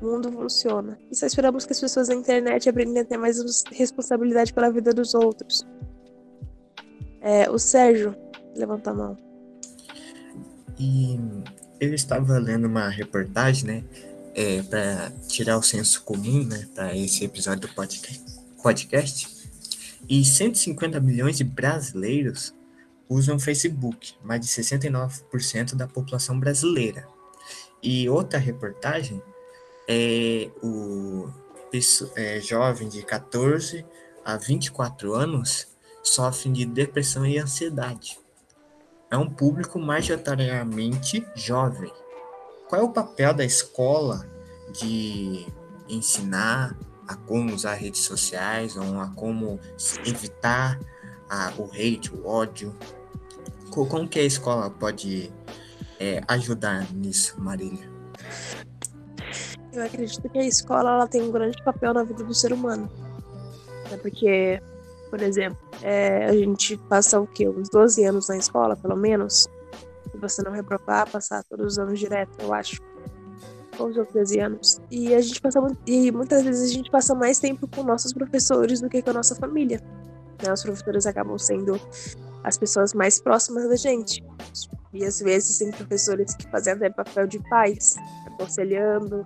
o 0.00 0.06
mundo 0.06 0.32
funciona. 0.32 0.98
E 1.10 1.16
só 1.16 1.26
esperamos 1.26 1.66
que 1.66 1.72
as 1.72 1.80
pessoas 1.80 2.08
na 2.08 2.14
internet 2.14 2.68
aprendam 2.68 3.02
a 3.02 3.04
ter 3.04 3.18
mais 3.18 3.38
responsabilidade 3.70 4.52
pela 4.52 4.70
vida 4.70 4.92
dos 4.92 5.14
outros. 5.14 5.66
É, 7.20 7.50
o 7.50 7.58
Sérgio, 7.58 8.16
levanta 8.56 8.90
a 8.90 8.94
mão. 8.94 9.16
E 10.78 11.18
eu 11.80 11.92
estava 11.92 12.38
lendo 12.38 12.66
uma 12.66 12.88
reportagem, 12.88 13.64
né? 13.66 13.84
É, 14.34 14.62
para 14.62 15.10
tirar 15.26 15.58
o 15.58 15.62
senso 15.62 16.02
comum, 16.02 16.44
né? 16.44 16.66
Para 16.74 16.96
esse 16.96 17.24
episódio 17.24 17.68
do 17.68 17.74
podcast. 18.62 19.28
E 20.08 20.24
150 20.24 21.00
milhões 21.00 21.36
de 21.36 21.44
brasileiros 21.44 22.54
usam 23.08 23.38
Facebook, 23.38 24.14
mais 24.22 24.40
de 24.40 24.46
69% 24.46 25.74
da 25.74 25.86
população 25.86 26.38
brasileira. 26.38 27.06
E 27.82 28.08
outra 28.08 28.38
reportagem 28.38 29.22
é 29.88 30.50
o 30.62 31.28
é, 32.16 32.40
jovem 32.40 32.88
de 32.88 33.02
14 33.02 33.84
a 34.24 34.36
24 34.36 35.14
anos 35.14 35.68
sofrem 36.02 36.52
de 36.52 36.66
depressão 36.66 37.24
e 37.24 37.38
ansiedade. 37.38 38.18
É 39.10 39.16
um 39.16 39.28
público 39.28 39.78
majoritariamente 39.78 41.26
jovem. 41.34 41.90
Qual 42.68 42.80
é 42.80 42.84
o 42.84 42.92
papel 42.92 43.32
da 43.32 43.44
escola 43.44 44.28
de 44.78 45.46
ensinar 45.88 46.76
a 47.06 47.16
como 47.16 47.54
usar 47.54 47.74
redes 47.74 48.02
sociais 48.02 48.76
ou 48.76 49.00
a 49.00 49.08
como 49.08 49.58
evitar 50.04 50.78
a, 51.28 51.52
o 51.56 51.64
hate, 51.72 52.14
o 52.14 52.26
ódio, 52.26 52.76
como 53.70 54.08
que 54.08 54.18
a 54.18 54.24
escola 54.24 54.70
pode 54.70 55.32
é, 55.98 56.20
ajudar 56.28 56.92
nisso, 56.92 57.40
Marília? 57.40 57.90
Eu 59.72 59.84
acredito 59.84 60.28
que 60.28 60.38
a 60.38 60.46
escola 60.46 60.90
ela 60.90 61.06
tem 61.06 61.22
um 61.22 61.30
grande 61.30 61.62
papel 61.62 61.94
na 61.94 62.02
vida 62.02 62.24
do 62.24 62.34
ser 62.34 62.52
humano. 62.52 62.88
É 63.92 63.96
porque, 63.96 64.60
por 65.10 65.20
exemplo, 65.20 65.58
é, 65.82 66.26
a 66.26 66.32
gente 66.32 66.76
passa 66.88 67.20
o 67.20 67.26
quê? 67.26 67.48
Uns 67.48 67.68
12 67.68 68.04
anos 68.04 68.28
na 68.28 68.36
escola, 68.36 68.76
pelo 68.76 68.96
menos. 68.96 69.48
Se 70.10 70.18
você 70.18 70.42
não 70.42 70.52
reprovar, 70.52 71.08
passar 71.10 71.44
todos 71.44 71.72
os 71.72 71.78
anos 71.78 71.98
direto, 71.98 72.30
eu 72.40 72.52
acho. 72.52 72.80
11 73.78 74.00
ou 74.00 74.06
13 74.06 74.40
anos. 74.40 74.80
E 74.90 75.14
a 75.14 75.20
gente 75.20 75.40
passa 75.40 75.60
e 75.86 76.10
muitas 76.10 76.42
vezes 76.42 76.70
a 76.70 76.74
gente 76.74 76.90
passa 76.90 77.14
mais 77.14 77.38
tempo 77.38 77.68
com 77.68 77.82
nossos 77.82 78.12
professores 78.12 78.80
do 78.80 78.88
que 78.88 79.00
com 79.00 79.10
a 79.10 79.14
nossa 79.14 79.36
família. 79.36 79.80
Né? 80.42 80.52
Os 80.52 80.62
professores 80.62 81.06
acabam 81.06 81.38
sendo 81.38 81.80
as 82.44 82.58
pessoas 82.58 82.94
mais 82.94 83.20
próximas 83.20 83.68
da 83.68 83.76
gente. 83.76 84.24
E 84.92 85.04
às 85.04 85.20
vezes 85.20 85.58
tem 85.58 85.70
professores 85.70 86.34
que 86.34 86.50
fazem 86.50 86.72
até 86.72 86.90
papel 86.90 87.26
de 87.26 87.38
pais, 87.48 87.96
aconselhando, 88.26 89.24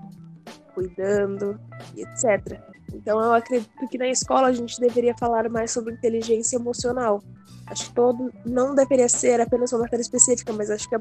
cuidando 0.74 1.58
e 1.94 2.02
etc. 2.02 2.60
Então 2.92 3.20
eu 3.20 3.32
acredito 3.32 3.88
que 3.88 3.98
na 3.98 4.08
escola 4.08 4.48
a 4.48 4.52
gente 4.52 4.80
deveria 4.80 5.14
falar 5.16 5.48
mais 5.48 5.70
sobre 5.70 5.94
inteligência 5.94 6.56
emocional. 6.56 7.22
Acho 7.66 7.88
que 7.88 7.94
todo 7.94 8.32
não 8.44 8.74
deveria 8.74 9.08
ser 9.08 9.40
apenas 9.40 9.72
uma 9.72 9.82
matéria 9.82 10.02
específica, 10.02 10.52
mas 10.52 10.70
acho 10.70 10.88
que 10.88 10.96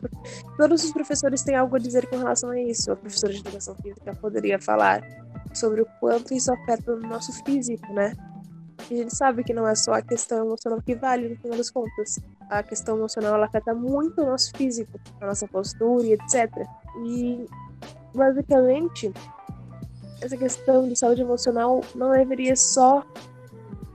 todos 0.57 0.83
os 0.83 0.91
professores 0.91 1.41
têm 1.41 1.55
algo 1.55 1.75
a 1.75 1.79
dizer 1.79 2.07
com 2.07 2.17
relação 2.17 2.51
a 2.51 2.61
isso. 2.61 2.91
A 2.91 2.95
professora 2.95 3.33
de 3.33 3.39
educação 3.39 3.75
física 3.75 4.15
poderia 4.15 4.59
falar 4.59 5.01
sobre 5.53 5.81
o 5.81 5.87
quanto 5.99 6.33
isso 6.33 6.53
afeta 6.53 6.95
no 6.95 7.09
nosso 7.09 7.33
físico, 7.43 7.91
né? 7.93 8.13
A 8.89 8.97
gente 8.97 9.15
sabe 9.15 9.43
que 9.43 9.53
não 9.53 9.67
é 9.67 9.75
só 9.75 9.93
a 9.93 10.01
questão 10.01 10.45
emocional 10.45 10.81
que 10.81 10.95
vale, 10.95 11.29
no 11.29 11.35
final 11.37 11.57
das 11.57 11.69
contas. 11.69 12.19
A 12.49 12.63
questão 12.63 12.97
emocional 12.97 13.35
ela 13.35 13.45
afeta 13.45 13.73
muito 13.73 14.21
o 14.21 14.25
nosso 14.25 14.51
físico, 14.55 14.99
a 15.19 15.25
nossa 15.25 15.47
postura 15.47 16.05
e 16.05 16.13
etc. 16.13 16.49
E, 17.05 17.45
basicamente, 18.13 19.11
essa 20.21 20.37
questão 20.37 20.87
de 20.87 20.95
saúde 20.97 21.21
emocional 21.21 21.81
não 21.95 22.11
deveria 22.11 22.55
só 22.55 23.03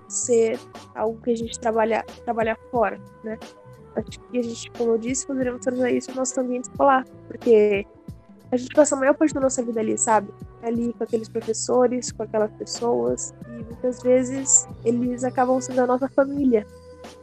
ser 0.09 0.59
algo 0.95 1.21
que 1.21 1.31
a 1.31 1.37
gente 1.37 1.59
trabalha, 1.59 2.05
trabalhar 2.25 2.57
fora, 2.71 3.01
né? 3.25 3.39
Acho 3.95 4.21
que 4.21 4.39
a 4.39 4.43
gente, 4.43 4.71
como 4.73 4.93
eu 4.93 4.99
disse, 4.99 5.27
poderíamos 5.27 5.63
trazer 5.63 5.91
isso 5.91 6.11
no 6.11 6.19
nosso 6.19 6.39
ambiente 6.41 6.65
escolar, 6.65 7.05
porque 7.27 7.87
a 8.51 8.57
gente 8.57 8.75
passa 8.75 8.95
a 8.95 8.99
maior 8.99 9.15
parte 9.15 9.35
da 9.35 9.41
nossa 9.41 9.63
vida 9.63 9.81
ali, 9.81 9.99
sabe? 9.99 10.33
Ali 10.63 10.93
com 10.93 11.05
aqueles 11.05 11.29
professores, 11.29 12.13
com 12.13 12.23
aquelas 12.23 12.51
pessoas, 12.53 13.35
e 13.49 13.65
muitas 13.65 14.03
vezes 14.03 14.69
eles 14.85 15.25
acabam 15.25 15.61
sendo 15.61 15.81
a 15.81 15.87
nossa 15.87 16.09
família, 16.09 16.67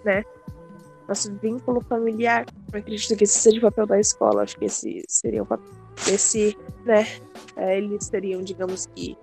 né? 0.03 0.23
Nosso 1.07 1.33
vínculo 1.35 1.81
familiar. 1.81 2.45
Eu 2.71 2.79
acredito 2.79 3.15
que 3.17 3.23
esse 3.23 3.39
seja 3.39 3.57
o 3.59 3.61
papel 3.61 3.85
da 3.85 3.99
escola, 3.99 4.43
acho 4.43 4.57
que 4.57 4.65
esse 4.65 5.03
seria 5.07 5.43
o 5.43 5.45
papel, 5.45 5.71
esse, 6.07 6.57
né? 6.85 7.05
É, 7.55 7.77
eles 7.77 8.09
teriam, 8.09 8.41
digamos 8.41 8.85
que, 8.87 9.17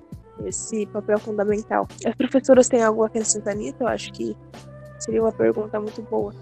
esse 0.46 0.86
papel 0.86 1.18
fundamental. 1.18 1.86
As 2.06 2.14
professoras 2.14 2.68
têm 2.68 2.82
algo 2.82 3.02
a 3.02 3.06
acrescentar 3.06 3.54
nisso? 3.54 3.76
Eu 3.80 3.88
acho 3.88 4.12
que 4.12 4.36
seria 4.98 5.22
uma 5.22 5.32
pergunta 5.32 5.78
muito 5.78 6.00
boa. 6.02 6.32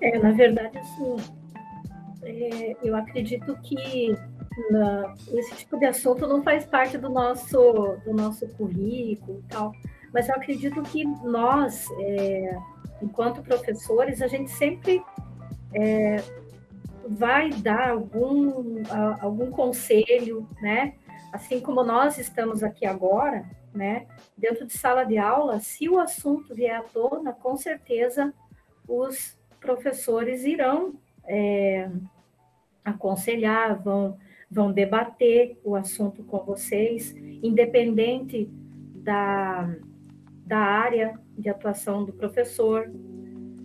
É, 0.00 0.18
na 0.18 0.32
verdade, 0.32 0.78
assim, 0.78 1.16
é, 2.22 2.76
eu 2.82 2.96
acredito 2.96 3.56
que 3.62 4.16
na, 4.70 5.14
esse 5.32 5.54
tipo 5.56 5.78
de 5.78 5.86
assunto 5.86 6.26
não 6.26 6.42
faz 6.42 6.64
parte 6.64 6.98
do 6.98 7.08
nosso, 7.08 7.96
do 8.04 8.12
nosso 8.12 8.46
currículo 8.48 9.40
e 9.40 9.48
tal, 9.48 9.72
mas 10.12 10.28
eu 10.28 10.34
acredito 10.34 10.82
que 10.82 11.04
nós, 11.04 11.86
é, 12.00 12.58
enquanto 13.02 13.42
professores, 13.42 14.20
a 14.20 14.26
gente 14.26 14.50
sempre 14.50 15.02
é, 15.72 16.16
vai 17.08 17.50
dar 17.50 17.90
algum, 17.90 18.82
algum 19.20 19.50
conselho, 19.50 20.48
né? 20.60 20.94
Assim 21.32 21.60
como 21.60 21.84
nós 21.84 22.18
estamos 22.18 22.62
aqui 22.62 22.84
agora, 22.84 23.44
né? 23.72 24.06
Dentro 24.36 24.66
de 24.66 24.76
sala 24.76 25.04
de 25.04 25.16
aula, 25.16 25.60
se 25.60 25.88
o 25.88 25.98
assunto 25.98 26.54
vier 26.54 26.76
à 26.76 26.82
tona, 26.82 27.32
com 27.32 27.56
certeza 27.56 28.34
os 28.86 29.38
professores 29.60 30.44
irão 30.44 30.94
é, 31.24 31.88
aconselhar, 32.84 33.80
vão 33.80 34.18
vão 34.50 34.72
debater 34.72 35.58
o 35.62 35.76
assunto 35.76 36.24
com 36.24 36.44
vocês, 36.44 37.14
independente 37.42 38.50
da, 38.96 39.76
da 40.44 40.58
área 40.58 41.18
de 41.38 41.48
atuação 41.48 42.04
do 42.04 42.12
professor, 42.12 42.90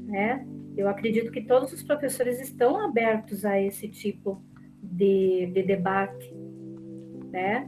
né? 0.05 0.45
Eu 0.77 0.87
acredito 0.87 1.31
que 1.31 1.41
todos 1.41 1.73
os 1.73 1.81
professores 1.81 2.39
estão 2.39 2.79
abertos 2.79 3.45
a 3.45 3.59
esse 3.59 3.87
tipo 3.87 4.43
de, 4.81 5.47
de 5.47 5.63
debate, 5.63 6.31
né? 7.31 7.67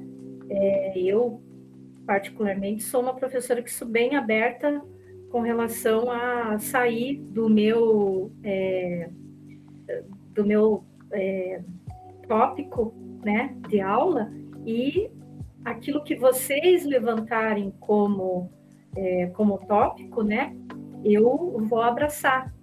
É, 0.50 1.00
eu, 1.00 1.42
particularmente, 2.06 2.84
sou 2.84 3.02
uma 3.02 3.16
professora 3.16 3.64
que 3.64 3.72
sou 3.72 3.88
bem 3.88 4.16
aberta 4.16 4.82
com 5.32 5.42
relação 5.42 6.12
a 6.12 6.60
sair 6.60 7.18
do 7.18 7.50
meu 7.50 8.32
é, 8.44 9.10
do 10.34 10.46
meu 10.46 10.84
é, 11.12 11.62
tópico 12.28 12.94
né, 13.24 13.56
de 13.68 13.80
aula 13.80 14.32
e 14.66 15.10
aquilo 15.66 16.04
que 16.04 16.16
vocês 16.16 16.86
levantarem 16.86 17.74
como 17.80 18.50
é, 18.96 19.28
como 19.28 19.60
tópico, 19.60 20.24
né? 20.24 20.56
Eu 21.04 21.58
vou 21.70 21.82
abraçar, 21.82 22.54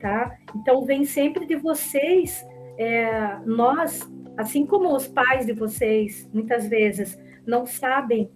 tá? 0.00 0.36
Então 0.56 0.84
vem 0.84 1.04
sempre 1.04 1.46
de 1.46 1.54
vocês, 1.56 2.44
é, 2.76 3.38
nós, 3.46 4.10
assim 4.36 4.66
como 4.66 4.94
os 4.94 5.06
pais 5.06 5.46
de 5.46 5.52
vocês, 5.52 6.28
muitas 6.32 6.66
vezes 6.66 7.18
não 7.46 7.64
sabem 7.64 8.30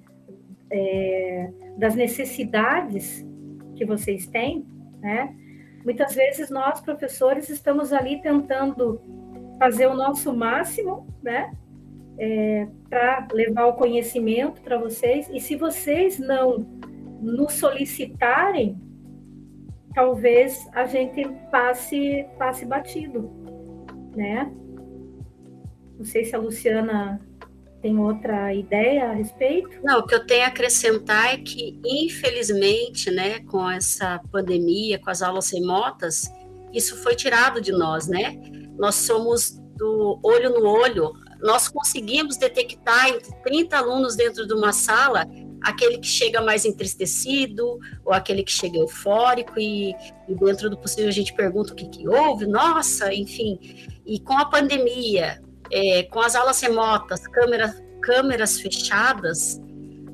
é, 0.70 1.50
das 1.76 1.94
necessidades 1.94 3.26
que 3.74 3.84
vocês 3.84 4.26
têm, 4.26 4.64
né? 5.00 5.34
Muitas 5.84 6.14
vezes 6.14 6.50
nós, 6.50 6.80
professores, 6.80 7.48
estamos 7.48 7.92
ali 7.92 8.20
tentando 8.20 9.00
fazer 9.58 9.86
o 9.86 9.94
nosso 9.94 10.34
máximo, 10.34 11.06
né? 11.22 11.52
É, 12.18 12.66
para 12.88 13.28
levar 13.32 13.66
o 13.66 13.74
conhecimento 13.74 14.60
para 14.62 14.78
vocês. 14.78 15.28
E 15.32 15.40
se 15.40 15.56
vocês 15.56 16.18
não 16.18 16.58
nos 17.20 17.54
solicitarem, 17.54 18.80
talvez 19.94 20.66
a 20.72 20.86
gente 20.86 21.28
passe, 21.50 22.26
passe 22.38 22.64
batido, 22.64 23.30
né? 24.14 24.50
Não 25.98 26.04
sei 26.04 26.24
se 26.24 26.34
a 26.34 26.38
Luciana 26.38 27.20
tem 27.80 27.98
outra 27.98 28.52
ideia 28.52 29.10
a 29.10 29.12
respeito? 29.12 29.70
Não, 29.82 30.00
o 30.00 30.06
que 30.06 30.14
eu 30.14 30.26
tenho 30.26 30.44
a 30.44 30.48
acrescentar 30.48 31.34
é 31.34 31.38
que, 31.38 31.80
infelizmente, 31.84 33.10
né, 33.10 33.40
com 33.40 33.70
essa 33.70 34.20
pandemia, 34.30 34.98
com 34.98 35.08
as 35.08 35.22
aulas 35.22 35.50
remotas, 35.50 36.30
isso 36.72 36.96
foi 37.02 37.14
tirado 37.14 37.60
de 37.60 37.72
nós, 37.72 38.06
né? 38.06 38.36
Nós 38.78 38.94
somos 38.94 39.58
do 39.76 40.18
olho 40.22 40.50
no 40.50 40.66
olho, 40.66 41.12
nós 41.40 41.68
conseguimos 41.68 42.36
detectar 42.36 43.08
entre 43.08 43.32
30 43.42 43.76
alunos 43.76 44.16
dentro 44.16 44.46
de 44.46 44.54
uma 44.54 44.72
sala 44.72 45.26
aquele 45.62 45.98
que 45.98 46.06
chega 46.06 46.40
mais 46.40 46.64
entristecido 46.64 47.78
ou 48.04 48.12
aquele 48.12 48.42
que 48.44 48.52
chega 48.52 48.78
eufórico 48.78 49.58
e, 49.58 49.94
e 50.28 50.34
dentro 50.34 50.70
do 50.70 50.78
possível 50.78 51.08
a 51.08 51.12
gente 51.12 51.34
pergunta 51.34 51.72
o 51.72 51.76
que, 51.76 51.88
que 51.88 52.08
houve, 52.08 52.46
nossa, 52.46 53.12
enfim. 53.12 53.58
E 54.06 54.20
com 54.20 54.38
a 54.38 54.44
pandemia, 54.44 55.42
é, 55.70 56.04
com 56.04 56.20
as 56.20 56.36
aulas 56.36 56.60
remotas, 56.60 57.26
câmera, 57.26 57.74
câmeras 58.00 58.60
fechadas, 58.60 59.60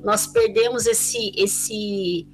nós 0.03 0.25
perdemos 0.27 0.87
esse, 0.87 1.31
esse, 1.37 2.27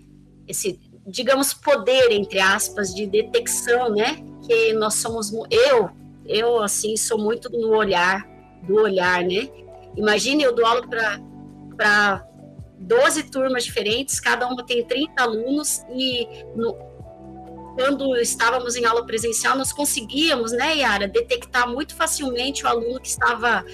esse, 0.47 0.79
digamos, 1.05 1.53
poder, 1.53 2.11
entre 2.11 2.39
aspas, 2.39 2.95
de 2.95 3.05
detecção, 3.05 3.89
né? 3.89 4.23
Que 4.47 4.73
nós 4.73 4.95
somos, 4.95 5.31
eu, 5.51 5.89
eu, 6.29 6.61
assim, 6.61 6.95
sou 6.95 7.17
muito 7.17 7.49
no 7.49 7.75
olhar, 7.75 8.25
do 8.63 8.75
olhar, 8.75 9.23
né? 9.23 9.49
Imagine, 9.97 10.43
eu 10.43 10.53
dou 10.53 10.65
aula 10.65 10.87
para 11.75 12.25
12 12.77 13.23
turmas 13.23 13.63
diferentes, 13.63 14.19
cada 14.19 14.47
uma 14.47 14.63
tem 14.63 14.85
30 14.85 15.21
alunos, 15.21 15.83
e 15.89 16.27
no, 16.55 16.77
quando 17.75 18.15
estávamos 18.17 18.75
em 18.75 18.85
aula 18.85 19.05
presencial, 19.05 19.57
nós 19.57 19.73
conseguíamos, 19.73 20.51
né, 20.51 20.77
Yara, 20.77 21.07
detectar 21.07 21.67
muito 21.67 21.95
facilmente 21.95 22.63
o 22.63 22.67
aluno 22.67 22.99
que 23.01 23.07
estava 23.07 23.65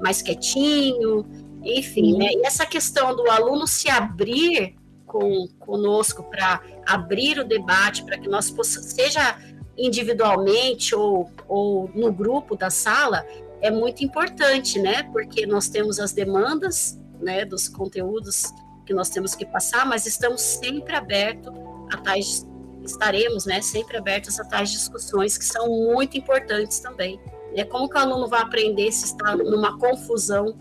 mais 0.00 0.22
quietinho, 0.22 1.26
enfim, 1.64 2.16
né? 2.16 2.26
E 2.32 2.46
essa 2.46 2.64
questão 2.64 3.16
do 3.16 3.28
aluno 3.30 3.66
se 3.66 3.88
abrir 3.88 4.76
com, 5.06 5.48
conosco 5.58 6.22
para 6.24 6.60
abrir 6.86 7.38
o 7.38 7.44
debate, 7.44 8.04
para 8.04 8.18
que 8.18 8.28
nós 8.28 8.50
possamos, 8.50 8.90
seja 8.90 9.36
individualmente 9.76 10.94
ou, 10.94 11.30
ou 11.48 11.90
no 11.94 12.12
grupo 12.12 12.56
da 12.56 12.70
sala, 12.70 13.26
é 13.60 13.70
muito 13.70 14.04
importante, 14.04 14.78
né? 14.78 15.02
Porque 15.04 15.46
nós 15.46 15.68
temos 15.68 15.98
as 15.98 16.12
demandas, 16.12 17.00
né, 17.20 17.44
dos 17.44 17.68
conteúdos 17.68 18.52
que 18.84 18.92
nós 18.92 19.08
temos 19.08 19.34
que 19.34 19.46
passar, 19.46 19.86
mas 19.86 20.06
estamos 20.06 20.42
sempre 20.42 20.94
abertos 20.94 21.52
a 21.92 21.96
tais 21.96 22.46
estaremos, 22.84 23.46
né, 23.46 23.62
sempre 23.62 23.96
abertos 23.96 24.38
a 24.38 24.44
tais 24.44 24.70
discussões 24.70 25.38
que 25.38 25.44
são 25.44 25.68
muito 25.68 26.18
importantes 26.18 26.80
também. 26.80 27.18
Né? 27.56 27.64
Como 27.64 27.88
que 27.88 27.96
o 27.96 27.98
aluno 27.98 28.28
vai 28.28 28.42
aprender 28.42 28.92
se 28.92 29.06
está 29.06 29.34
numa 29.34 29.78
confusão 29.78 30.58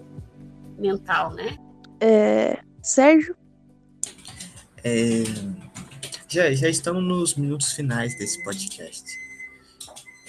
mental, 0.77 1.33
né? 1.33 1.57
É, 1.99 2.59
Sérgio? 2.81 3.35
É, 4.83 5.23
já, 6.33 6.51
já 6.51 6.67
estamos 6.67 7.03
nos 7.03 7.35
minutos 7.35 7.73
finais 7.73 8.17
desse 8.17 8.43
podcast. 8.43 9.03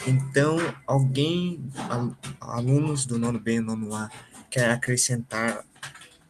Então, 0.07 0.59
alguém, 0.86 1.66
alunos 2.38 3.07
do 3.07 3.18
nono 3.18 3.40
B 3.40 3.55
e 3.55 3.61
nono 3.61 3.94
A, 3.94 4.11
quer 4.50 4.70
acrescentar 4.70 5.64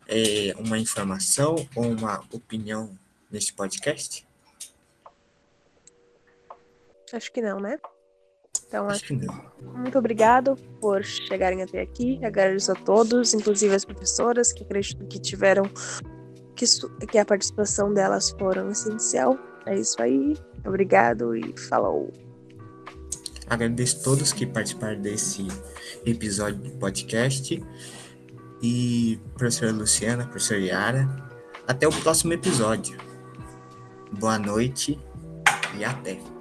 é, 0.07 0.55
uma 0.59 0.79
informação 0.79 1.57
ou 1.75 1.87
uma 1.87 2.23
opinião 2.33 2.97
neste 3.29 3.53
podcast? 3.53 4.25
Acho 7.13 7.33
que 7.33 7.43
não, 7.43 7.59
né? 7.59 7.77
Então, 8.69 8.87
acho, 8.87 8.97
acho 8.97 9.07
que 9.07 9.27
não. 9.27 9.53
Muito 9.61 9.99
obrigado 9.99 10.57
por 10.81 11.03
chegarem 11.03 11.63
até 11.63 11.81
aqui. 11.81 12.25
Agradeço 12.25 12.71
a 12.71 12.77
todos, 12.77 13.35
inclusive 13.35 13.75
as 13.75 13.85
professoras, 13.85 14.53
que 14.53 14.63
acredito 14.63 15.05
que 15.07 15.19
tiveram 15.19 15.65
que, 16.55 16.65
que 17.09 17.19
a 17.19 17.25
participação 17.25 17.93
delas 17.93 18.31
foram 18.31 18.71
essencial. 18.71 19.37
É 19.67 19.79
isso 19.79 20.01
aí. 20.01 20.37
Obrigado 20.65 21.37
e 21.37 21.59
falou. 21.69 22.13
Agradeço 23.47 24.01
a 24.01 24.05
todos 24.05 24.33
que 24.33 24.47
participaram 24.47 25.01
desse 25.01 25.47
episódio 26.05 26.59
do 26.59 26.71
podcast. 26.79 27.63
E 28.63 29.19
professora 29.35 29.73
Luciana, 29.73 30.27
professora 30.27 30.61
Yara. 30.61 31.09
Até 31.67 31.87
o 31.87 31.93
próximo 31.93 32.33
episódio. 32.33 32.97
Boa 34.13 34.39
noite 34.39 34.99
e 35.79 35.85
até. 35.85 36.34